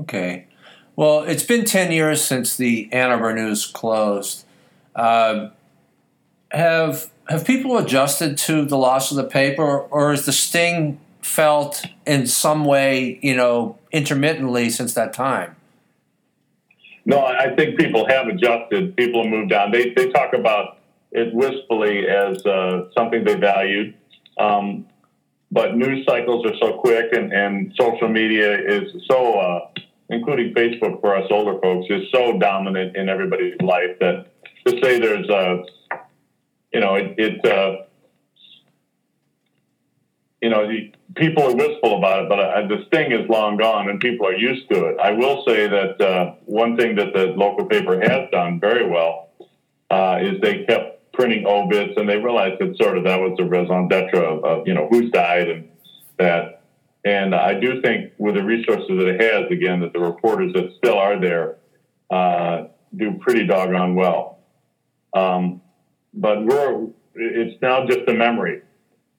Okay. 0.00 0.46
Well, 0.96 1.22
it's 1.22 1.44
been 1.44 1.64
10 1.64 1.92
years 1.92 2.22
since 2.22 2.56
the 2.56 2.88
Ann 2.92 3.10
Arbor 3.10 3.34
News 3.34 3.66
closed. 3.66 4.44
Uh, 4.94 5.50
have 6.50 7.10
have 7.28 7.44
people 7.44 7.78
adjusted 7.78 8.36
to 8.36 8.64
the 8.64 8.76
loss 8.76 9.12
of 9.12 9.16
the 9.16 9.24
paper, 9.24 9.78
or 9.78 10.12
is 10.12 10.26
the 10.26 10.32
sting 10.32 10.98
felt 11.22 11.84
in 12.04 12.26
some 12.26 12.64
way, 12.64 13.20
you 13.22 13.36
know, 13.36 13.78
intermittently 13.92 14.68
since 14.68 14.94
that 14.94 15.12
time? 15.12 15.54
No, 17.04 17.24
I 17.24 17.54
think 17.54 17.78
people 17.78 18.06
have 18.08 18.26
adjusted. 18.26 18.96
People 18.96 19.22
have 19.22 19.30
moved 19.30 19.52
on. 19.52 19.70
They 19.70 19.90
they 19.94 20.10
talk 20.10 20.32
about 20.32 20.79
it 21.12 21.34
wistfully 21.34 22.08
as 22.08 22.44
uh, 22.46 22.88
something 22.96 23.24
they 23.24 23.34
valued. 23.34 23.94
Um, 24.38 24.86
but 25.50 25.76
news 25.76 26.06
cycles 26.06 26.46
are 26.46 26.56
so 26.60 26.78
quick, 26.78 27.12
and, 27.12 27.32
and 27.32 27.72
social 27.78 28.08
media 28.08 28.56
is 28.56 28.92
so, 29.10 29.34
uh, 29.38 29.68
including 30.08 30.54
Facebook 30.54 31.00
for 31.00 31.16
us 31.16 31.26
older 31.30 31.58
folks, 31.60 31.86
is 31.90 32.08
so 32.12 32.38
dominant 32.38 32.96
in 32.96 33.08
everybody's 33.08 33.60
life 33.60 33.98
that 34.00 34.26
to 34.66 34.78
say 34.82 35.00
there's, 35.00 35.28
a, 35.28 35.32
uh, 35.32 35.96
you 36.72 36.80
know, 36.80 36.94
it, 36.94 37.14
it 37.18 37.44
uh, 37.44 37.84
you 40.40 40.48
know, 40.48 40.66
people 41.16 41.42
are 41.42 41.54
wistful 41.54 41.98
about 41.98 42.24
it, 42.24 42.28
but 42.28 42.38
uh, 42.38 42.66
the 42.66 42.84
sting 42.86 43.12
is 43.12 43.28
long 43.28 43.56
gone 43.56 43.90
and 43.90 44.00
people 44.00 44.26
are 44.26 44.36
used 44.36 44.68
to 44.70 44.86
it. 44.86 44.98
I 44.98 45.12
will 45.12 45.44
say 45.46 45.66
that 45.68 46.00
uh, 46.00 46.34
one 46.46 46.76
thing 46.76 46.96
that 46.96 47.12
the 47.12 47.26
local 47.36 47.66
paper 47.66 48.00
has 48.00 48.30
done 48.30 48.58
very 48.58 48.88
well 48.88 49.28
uh, 49.90 50.18
is 50.22 50.40
they 50.40 50.64
kept 50.64 50.99
printing 51.20 51.44
obits 51.46 51.92
and 51.96 52.08
they 52.08 52.16
realized 52.16 52.60
that 52.60 52.74
sort 52.80 52.96
of 52.96 53.04
that 53.04 53.20
was 53.20 53.34
the 53.36 53.44
raison 53.44 53.88
d'etre 53.88 54.18
of, 54.18 54.44
of, 54.44 54.66
you 54.66 54.72
know, 54.72 54.88
who's 54.90 55.10
died 55.10 55.48
and 55.48 55.68
that. 56.18 56.62
And 57.04 57.34
I 57.34 57.58
do 57.58 57.82
think 57.82 58.12
with 58.18 58.34
the 58.34 58.42
resources 58.42 58.88
that 58.88 59.06
it 59.06 59.20
has, 59.20 59.50
again, 59.50 59.80
that 59.80 59.92
the 59.92 60.00
reporters 60.00 60.52
that 60.54 60.72
still 60.78 60.98
are 60.98 61.20
there 61.20 61.56
uh, 62.10 62.68
do 62.96 63.18
pretty 63.20 63.46
doggone 63.46 63.94
well. 63.94 64.38
Um, 65.14 65.60
but 66.14 66.44
we're, 66.44 66.88
it's 67.14 67.60
now 67.60 67.86
just 67.86 68.08
a 68.08 68.14
memory 68.14 68.62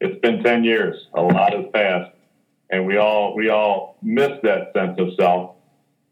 it's 0.01 0.19
been 0.19 0.43
10 0.43 0.63
years. 0.63 1.07
A 1.13 1.21
lot 1.21 1.53
has 1.53 1.65
passed. 1.71 2.11
And 2.71 2.87
we 2.87 2.97
all, 2.97 3.35
we 3.35 3.49
all 3.49 3.97
miss 4.01 4.31
that 4.43 4.71
sense 4.75 4.99
of 4.99 5.09
self, 5.19 5.55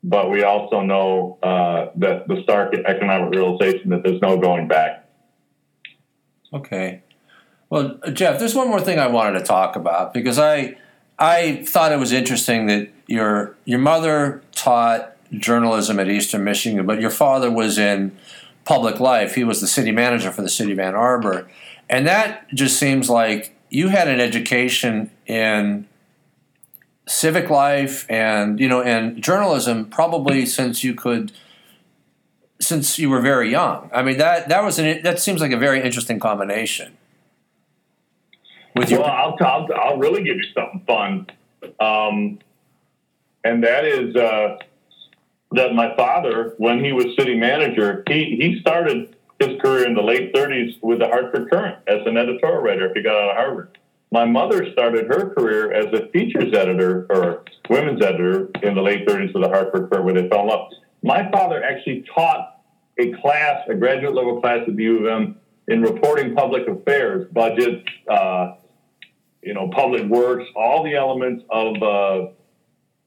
but 0.04 0.30
we 0.30 0.44
also 0.44 0.82
know 0.82 1.40
uh, 1.42 1.88
that 1.96 2.28
the 2.28 2.42
stark 2.44 2.76
economic 2.76 3.34
realization 3.34 3.90
that 3.90 4.04
there's 4.04 4.22
no 4.22 4.38
going 4.38 4.68
back. 4.68 4.99
Okay. 6.54 7.02
Well, 7.70 8.00
Geoff, 8.14 8.40
there's 8.40 8.56
one 8.56 8.70
more 8.70 8.82
thing 8.82 9.00
I 9.00 9.08
wanted 9.08 9.40
to 9.40 9.46
talk 9.46 9.76
about 9.76 10.14
because 10.14 10.40
I, 10.40 10.78
I 11.20 11.64
thought 11.66 11.92
it 11.92 12.00
was 12.00 12.12
interesting 12.12 12.66
that 12.68 12.90
your 13.08 13.56
your 13.66 13.80
mother 13.80 14.42
taught 14.52 15.16
journalism 15.32 16.00
at 16.00 16.10
Eastern 16.10 16.44
Michigan, 16.44 16.86
but 16.86 17.00
your 17.00 17.12
father 17.12 17.52
was 17.52 17.78
in 17.78 18.18
public 18.66 19.00
life. 19.00 19.36
He 19.36 19.44
was 19.44 19.62
the 19.62 19.68
city 19.68 19.92
manager 19.92 20.32
for 20.32 20.42
the 20.42 20.50
city 20.50 20.72
of 20.72 20.80
Ann 20.80 20.96
Arbor, 20.96 21.48
and 21.90 22.08
that 22.08 22.48
just 22.54 22.80
seems 22.80 23.10
like 23.10 23.56
you 23.70 23.90
had 23.90 24.08
an 24.08 24.20
education 24.20 25.12
in 25.28 25.88
civic 27.06 27.50
life 27.50 28.06
and 28.10 28.60
you 28.60 28.68
know 28.70 28.82
and 28.82 29.22
journalism 29.22 29.86
probably 29.86 30.46
since 30.46 30.84
you 30.84 30.94
could 30.94 31.32
since 32.60 33.00
you 33.00 33.10
were 33.10 33.22
very 33.22 33.50
young. 33.50 33.90
I 33.94 34.04
mean 34.04 34.18
that 34.18 34.50
that 34.50 34.64
was 34.64 34.80
an 34.80 35.02
that 35.04 35.20
seems 35.20 35.42
like 35.42 35.52
a 35.52 35.58
very 35.58 35.82
interesting 35.82 36.20
combination. 36.20 36.98
With 38.76 38.92
well, 38.92 39.06
I'll, 39.06 39.36
I'll, 39.42 39.68
I'll 39.76 39.98
really 39.98 40.24
give 40.24 40.38
you 40.38 40.44
something 40.54 40.84
fun, 40.86 41.28
um, 41.80 42.40
and 43.44 43.64
that 43.64 43.84
is 43.84 44.16
uh, 44.16 44.58
that 45.52 45.74
my 45.74 45.96
father, 45.96 46.54
when 46.58 46.84
he 46.84 46.94
was 46.94 47.08
city 47.18 47.36
manager, 47.36 48.04
he 48.08 48.38
he 48.40 48.60
started 48.62 49.16
his 49.40 49.60
career 49.62 49.86
in 49.86 49.96
the 49.96 50.02
late 50.02 50.34
30s 50.34 50.82
with 50.82 51.00
the 51.00 51.08
Hartford 51.08 51.50
Courant 51.50 51.78
as 51.88 52.06
an 52.06 52.18
editorial 52.18 52.62
writer 52.62 52.88
if 52.88 52.94
he 52.94 53.02
got 53.02 53.16
out 53.16 53.30
of 53.30 53.36
Harvard. 53.38 53.78
My 54.12 54.26
mother 54.26 54.72
started 54.74 55.08
her 55.08 55.30
career 55.34 55.72
as 55.72 55.86
a 55.94 56.08
features 56.08 56.54
editor 56.54 57.06
or 57.10 57.44
women's 57.70 58.04
editor 58.04 58.50
in 58.64 58.76
the 58.76 58.82
late 58.82 59.08
30s 59.08 59.34
with 59.34 59.44
the 59.44 59.50
Hartford 59.50 59.90
Courant 59.90 60.06
where 60.06 60.14
they 60.14 60.28
fell 60.28 60.42
in 60.42 60.48
love. 60.48 60.72
My 61.02 61.30
father 61.32 61.64
actually 61.64 62.06
taught 62.14 62.62
a 62.98 63.14
class, 63.22 63.64
a 63.70 63.76
graduate 63.76 64.14
level 64.14 64.42
class 64.42 64.60
at 64.68 64.76
the 64.76 64.84
U 64.84 65.08
of 65.08 65.22
M 65.22 65.36
in 65.68 65.82
reporting 65.82 66.36
public 66.36 66.68
affairs, 66.68 67.28
budgets, 67.32 67.88
uh, 68.10 68.56
you 69.42 69.54
know, 69.54 69.70
public 69.70 70.04
works, 70.06 70.46
all 70.56 70.84
the 70.84 70.96
elements 70.96 71.44
of 71.50 71.82
uh, 71.82 72.28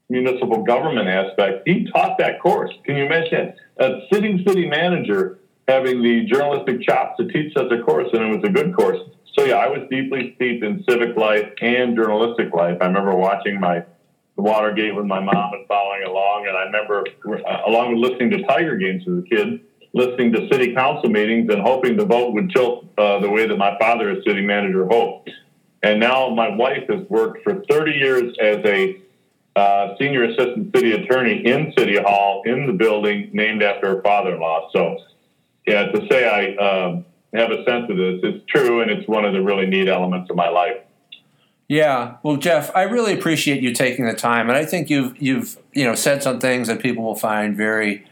municipal 0.08 0.62
government 0.62 1.08
aspect. 1.08 1.66
He 1.66 1.90
taught 1.90 2.18
that 2.18 2.40
course. 2.40 2.72
Can 2.84 2.96
you 2.96 3.04
imagine 3.04 3.54
a 3.78 4.00
sitting 4.10 4.42
city 4.46 4.66
manager 4.66 5.40
having 5.68 6.02
the 6.02 6.24
journalistic 6.24 6.82
chops 6.82 7.16
to 7.18 7.28
teach 7.28 7.52
such 7.54 7.70
a 7.72 7.82
course, 7.82 8.08
and 8.12 8.22
it 8.22 8.36
was 8.36 8.44
a 8.44 8.52
good 8.52 8.74
course. 8.74 8.98
So 9.38 9.44
yeah, 9.44 9.56
I 9.56 9.68
was 9.68 9.80
deeply 9.90 10.34
steeped 10.36 10.64
in 10.64 10.84
civic 10.88 11.16
life 11.16 11.48
and 11.60 11.96
journalistic 11.96 12.52
life. 12.52 12.78
I 12.80 12.86
remember 12.86 13.14
watching 13.14 13.58
my 13.58 13.84
Watergate 14.36 14.94
with 14.94 15.06
my 15.06 15.20
mom 15.20 15.52
and 15.52 15.66
following 15.68 16.04
along, 16.04 16.46
and 16.48 16.56
I 16.56 16.62
remember 16.62 17.04
uh, 17.26 17.60
along 17.66 17.94
with 17.94 18.10
listening 18.10 18.30
to 18.30 18.42
Tiger 18.44 18.76
games 18.76 19.02
as 19.06 19.18
a 19.18 19.22
kid, 19.22 19.60
listening 19.94 20.32
to 20.32 20.48
city 20.48 20.74
council 20.74 21.10
meetings 21.10 21.50
and 21.52 21.60
hoping 21.60 21.96
the 21.96 22.04
vote 22.04 22.32
would 22.32 22.50
tilt 22.50 22.86
uh, 22.98 23.18
the 23.20 23.28
way 23.28 23.46
that 23.46 23.56
my 23.56 23.78
father, 23.78 24.10
as 24.10 24.24
city 24.24 24.40
manager, 24.40 24.86
hoped. 24.86 25.30
And 25.82 26.00
now 26.00 26.30
my 26.30 26.48
wife 26.48 26.84
has 26.88 27.06
worked 27.08 27.42
for 27.44 27.62
30 27.68 27.92
years 27.92 28.36
as 28.40 28.64
a 28.64 29.00
uh, 29.54 29.94
senior 29.98 30.24
assistant 30.24 30.74
city 30.74 30.92
attorney 30.92 31.44
in 31.44 31.72
City 31.76 31.98
Hall 31.98 32.42
in 32.46 32.66
the 32.66 32.72
building 32.72 33.30
named 33.32 33.62
after 33.62 33.96
her 33.96 34.02
father-in-law. 34.02 34.70
So 34.72 34.96
yeah, 35.66 35.86
to 35.86 36.06
say 36.10 36.26
I 36.26 36.56
um, 36.56 37.04
have 37.34 37.50
a 37.50 37.64
sense 37.64 37.90
of 37.90 37.96
this, 37.96 38.20
it's 38.22 38.44
true, 38.48 38.80
and 38.80 38.90
it's 38.90 39.06
one 39.08 39.24
of 39.24 39.32
the 39.32 39.42
really 39.42 39.66
neat 39.66 39.88
elements 39.88 40.30
of 40.30 40.36
my 40.36 40.48
life. 40.48 40.78
Yeah, 41.68 42.16
well, 42.22 42.36
Geoff, 42.36 42.70
I 42.74 42.82
really 42.82 43.14
appreciate 43.14 43.62
you 43.62 43.72
taking 43.72 44.06
the 44.06 44.14
time, 44.14 44.48
and 44.48 44.58
I 44.58 44.64
think 44.64 44.90
you've 44.90 45.20
you've 45.20 45.58
you 45.72 45.84
know 45.84 45.94
said 45.94 46.22
some 46.22 46.38
things 46.38 46.68
that 46.68 46.80
people 46.80 47.04
will 47.04 47.14
find 47.14 47.56
very 47.56 48.04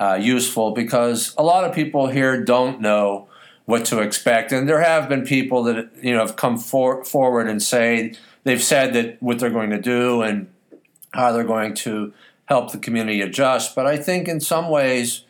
uh, 0.00 0.18
useful 0.20 0.70
because 0.70 1.34
a 1.36 1.42
lot 1.42 1.64
of 1.64 1.74
people 1.74 2.06
here 2.06 2.42
don't 2.42 2.80
know 2.80 3.28
what 3.66 3.84
to 3.86 4.00
expect, 4.00 4.52
and 4.52 4.68
there 4.68 4.80
have 4.80 5.08
been 5.08 5.24
people 5.24 5.62
that 5.64 5.90
you 6.02 6.12
know 6.14 6.20
have 6.20 6.36
come 6.36 6.56
for, 6.58 7.04
forward 7.04 7.48
and 7.48 7.62
say 7.62 8.14
they've 8.44 8.62
said 8.62 8.94
that 8.94 9.22
what 9.22 9.38
they're 9.38 9.50
going 9.50 9.70
to 9.70 9.80
do 9.80 10.22
and 10.22 10.48
how 11.12 11.32
they're 11.32 11.44
going 11.44 11.74
to 11.74 12.12
help 12.46 12.72
the 12.72 12.78
community 12.78 13.20
adjust, 13.20 13.74
but 13.74 13.86
I 13.86 13.96
think 13.96 14.26
in 14.28 14.40
some 14.40 14.68
ways 14.68 15.24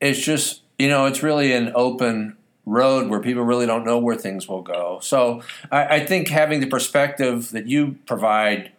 it's 0.00 0.20
just 0.20 0.62
you 0.78 0.88
know, 0.88 1.06
it's 1.06 1.22
really 1.22 1.52
an 1.52 1.72
open 1.74 2.36
road 2.66 3.10
where 3.10 3.20
people 3.20 3.42
really 3.42 3.66
don't 3.66 3.84
know 3.84 3.98
where 3.98 4.16
things 4.16 4.48
will 4.48 4.62
go. 4.62 4.98
So 5.02 5.42
I, 5.70 5.96
I, 5.96 6.06
think 6.06 6.28
having 6.28 6.60
the 6.60 6.66
perspective 6.66 7.50
that 7.50 7.66
you 7.66 7.98
provide, 8.06 8.72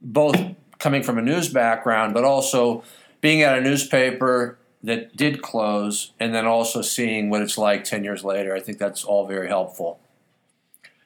both 0.00 0.36
coming 0.78 1.02
from 1.02 1.18
a 1.18 1.22
news 1.22 1.48
background, 1.48 2.14
but 2.14 2.24
also 2.24 2.84
being 3.20 3.42
at 3.42 3.58
a 3.58 3.60
newspaper 3.60 4.58
that 4.82 5.16
did 5.16 5.42
close, 5.42 6.12
and 6.20 6.34
then 6.34 6.46
also 6.46 6.82
seeing 6.82 7.30
what 7.30 7.42
it's 7.42 7.58
like 7.58 7.84
10 7.84 8.04
years 8.04 8.24
later, 8.24 8.54
I 8.54 8.60
think 8.60 8.78
that's 8.78 9.04
all 9.04 9.26
very 9.26 9.48
helpful. 9.48 10.00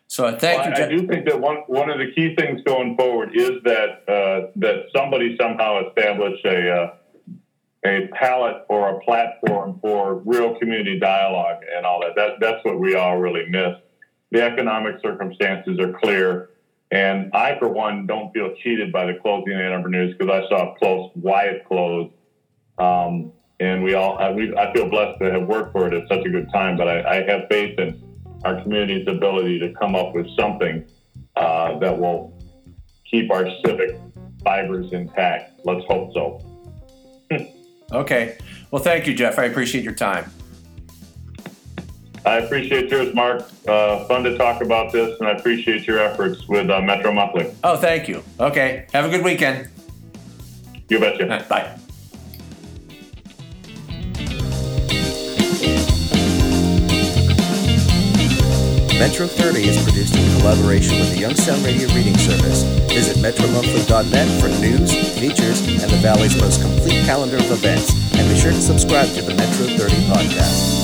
So 0.06 0.30
thank 0.36 0.60
well, 0.60 0.78
you. 0.78 0.84
I 0.84 0.88
do 0.88 1.06
think 1.06 1.24
that 1.24 1.40
one 1.40 1.56
one 1.68 1.88
of 1.88 1.98
the 1.98 2.12
key 2.12 2.36
things 2.36 2.60
going 2.64 2.98
forward 2.98 3.30
is 3.34 3.62
that 3.64 4.04
uh, 4.06 4.50
that 4.56 4.88
somebody 4.94 5.38
somehow 5.40 5.88
establish 5.88 6.38
a 6.44 6.70
uh, 6.70 6.94
a 7.84 8.08
palette 8.12 8.64
or 8.68 8.96
a 8.96 9.00
platform 9.00 9.78
for 9.80 10.16
real 10.24 10.56
community 10.58 10.98
dialogue 10.98 11.62
and 11.76 11.84
all 11.84 12.00
that. 12.00 12.14
that 12.16 12.40
that's 12.40 12.64
what 12.64 12.78
we 12.78 12.94
all 12.94 13.18
really 13.18 13.48
miss. 13.48 13.76
The 14.30 14.42
economic 14.42 14.96
circumstances 15.02 15.78
are 15.80 15.92
clear. 15.92 16.50
And 16.90 17.30
I, 17.32 17.58
for 17.58 17.68
one, 17.68 18.06
don't 18.06 18.32
feel 18.32 18.54
cheated 18.62 18.92
by 18.92 19.06
the 19.06 19.14
closing 19.14 19.54
of 19.54 19.60
Ann 19.60 19.90
News 19.90 20.14
because 20.16 20.42
I 20.44 20.48
saw 20.48 20.72
it 20.72 20.78
close 20.78 21.10
why 21.14 21.44
it 21.44 21.64
closed. 21.66 22.12
Um, 22.78 23.32
and 23.60 23.82
we 23.82 23.94
all, 23.94 24.18
I, 24.18 24.30
we, 24.30 24.54
I, 24.56 24.72
feel 24.72 24.88
blessed 24.88 25.20
to 25.20 25.30
have 25.30 25.46
worked 25.46 25.72
for 25.72 25.86
it 25.86 25.94
at 25.94 26.08
such 26.08 26.24
a 26.24 26.28
good 26.28 26.48
time, 26.52 26.76
but 26.76 26.88
I, 26.88 27.18
I 27.18 27.30
have 27.30 27.42
faith 27.50 27.78
in 27.78 28.02
our 28.44 28.60
community's 28.62 29.06
ability 29.08 29.58
to 29.60 29.72
come 29.74 29.94
up 29.94 30.14
with 30.14 30.26
something 30.38 30.84
uh, 31.36 31.78
that 31.78 31.96
will 31.96 32.38
keep 33.10 33.30
our 33.30 33.46
civic 33.64 33.98
fibers 34.42 34.92
intact. 34.92 35.60
Let's 35.64 35.84
hope 35.86 36.12
so. 36.12 36.40
Okay. 37.92 38.38
Well, 38.70 38.82
thank 38.82 39.06
you, 39.06 39.14
Geoff. 39.14 39.38
I 39.38 39.44
appreciate 39.44 39.84
your 39.84 39.94
time. 39.94 40.30
I 42.24 42.38
appreciate 42.38 42.88
yours, 42.88 43.12
Mark. 43.14 43.42
Uh, 43.66 44.04
fun 44.06 44.22
to 44.24 44.38
talk 44.38 44.62
about 44.62 44.92
this, 44.92 45.18
and 45.18 45.28
I 45.28 45.32
appreciate 45.32 45.86
your 45.86 45.98
efforts 45.98 46.46
with 46.46 46.70
uh, 46.70 46.80
Metro 46.80 47.12
Monthly. 47.12 47.52
Oh, 47.64 47.76
thank 47.76 48.08
you. 48.08 48.22
Okay. 48.38 48.86
Have 48.92 49.04
a 49.04 49.08
good 49.08 49.24
weekend. 49.24 49.68
You 50.88 51.00
betcha. 51.00 51.44
Bye. 51.48 51.78
Metro 58.98 59.26
30 59.26 59.68
is 59.68 59.82
produced 59.82 60.14
in 60.14 60.40
collaboration 60.40 60.96
with 61.00 61.12
the 61.12 61.18
Youngstown 61.18 61.60
Radio 61.64 61.88
Reading 61.88 62.16
Service. 62.16 62.81
Visit 62.92 63.16
metromonthly.net 63.16 64.40
for 64.40 64.48
news, 64.60 64.92
features, 65.18 65.60
and 65.82 65.90
the 65.90 65.96
Valley's 66.02 66.38
most 66.38 66.60
complete 66.60 67.04
calendar 67.06 67.36
of 67.36 67.50
events. 67.50 67.90
And 68.18 68.28
be 68.28 68.38
sure 68.38 68.52
to 68.52 68.60
subscribe 68.60 69.08
to 69.14 69.22
the 69.22 69.34
Metro 69.34 69.66
30 69.66 69.94
podcast. 70.12 70.81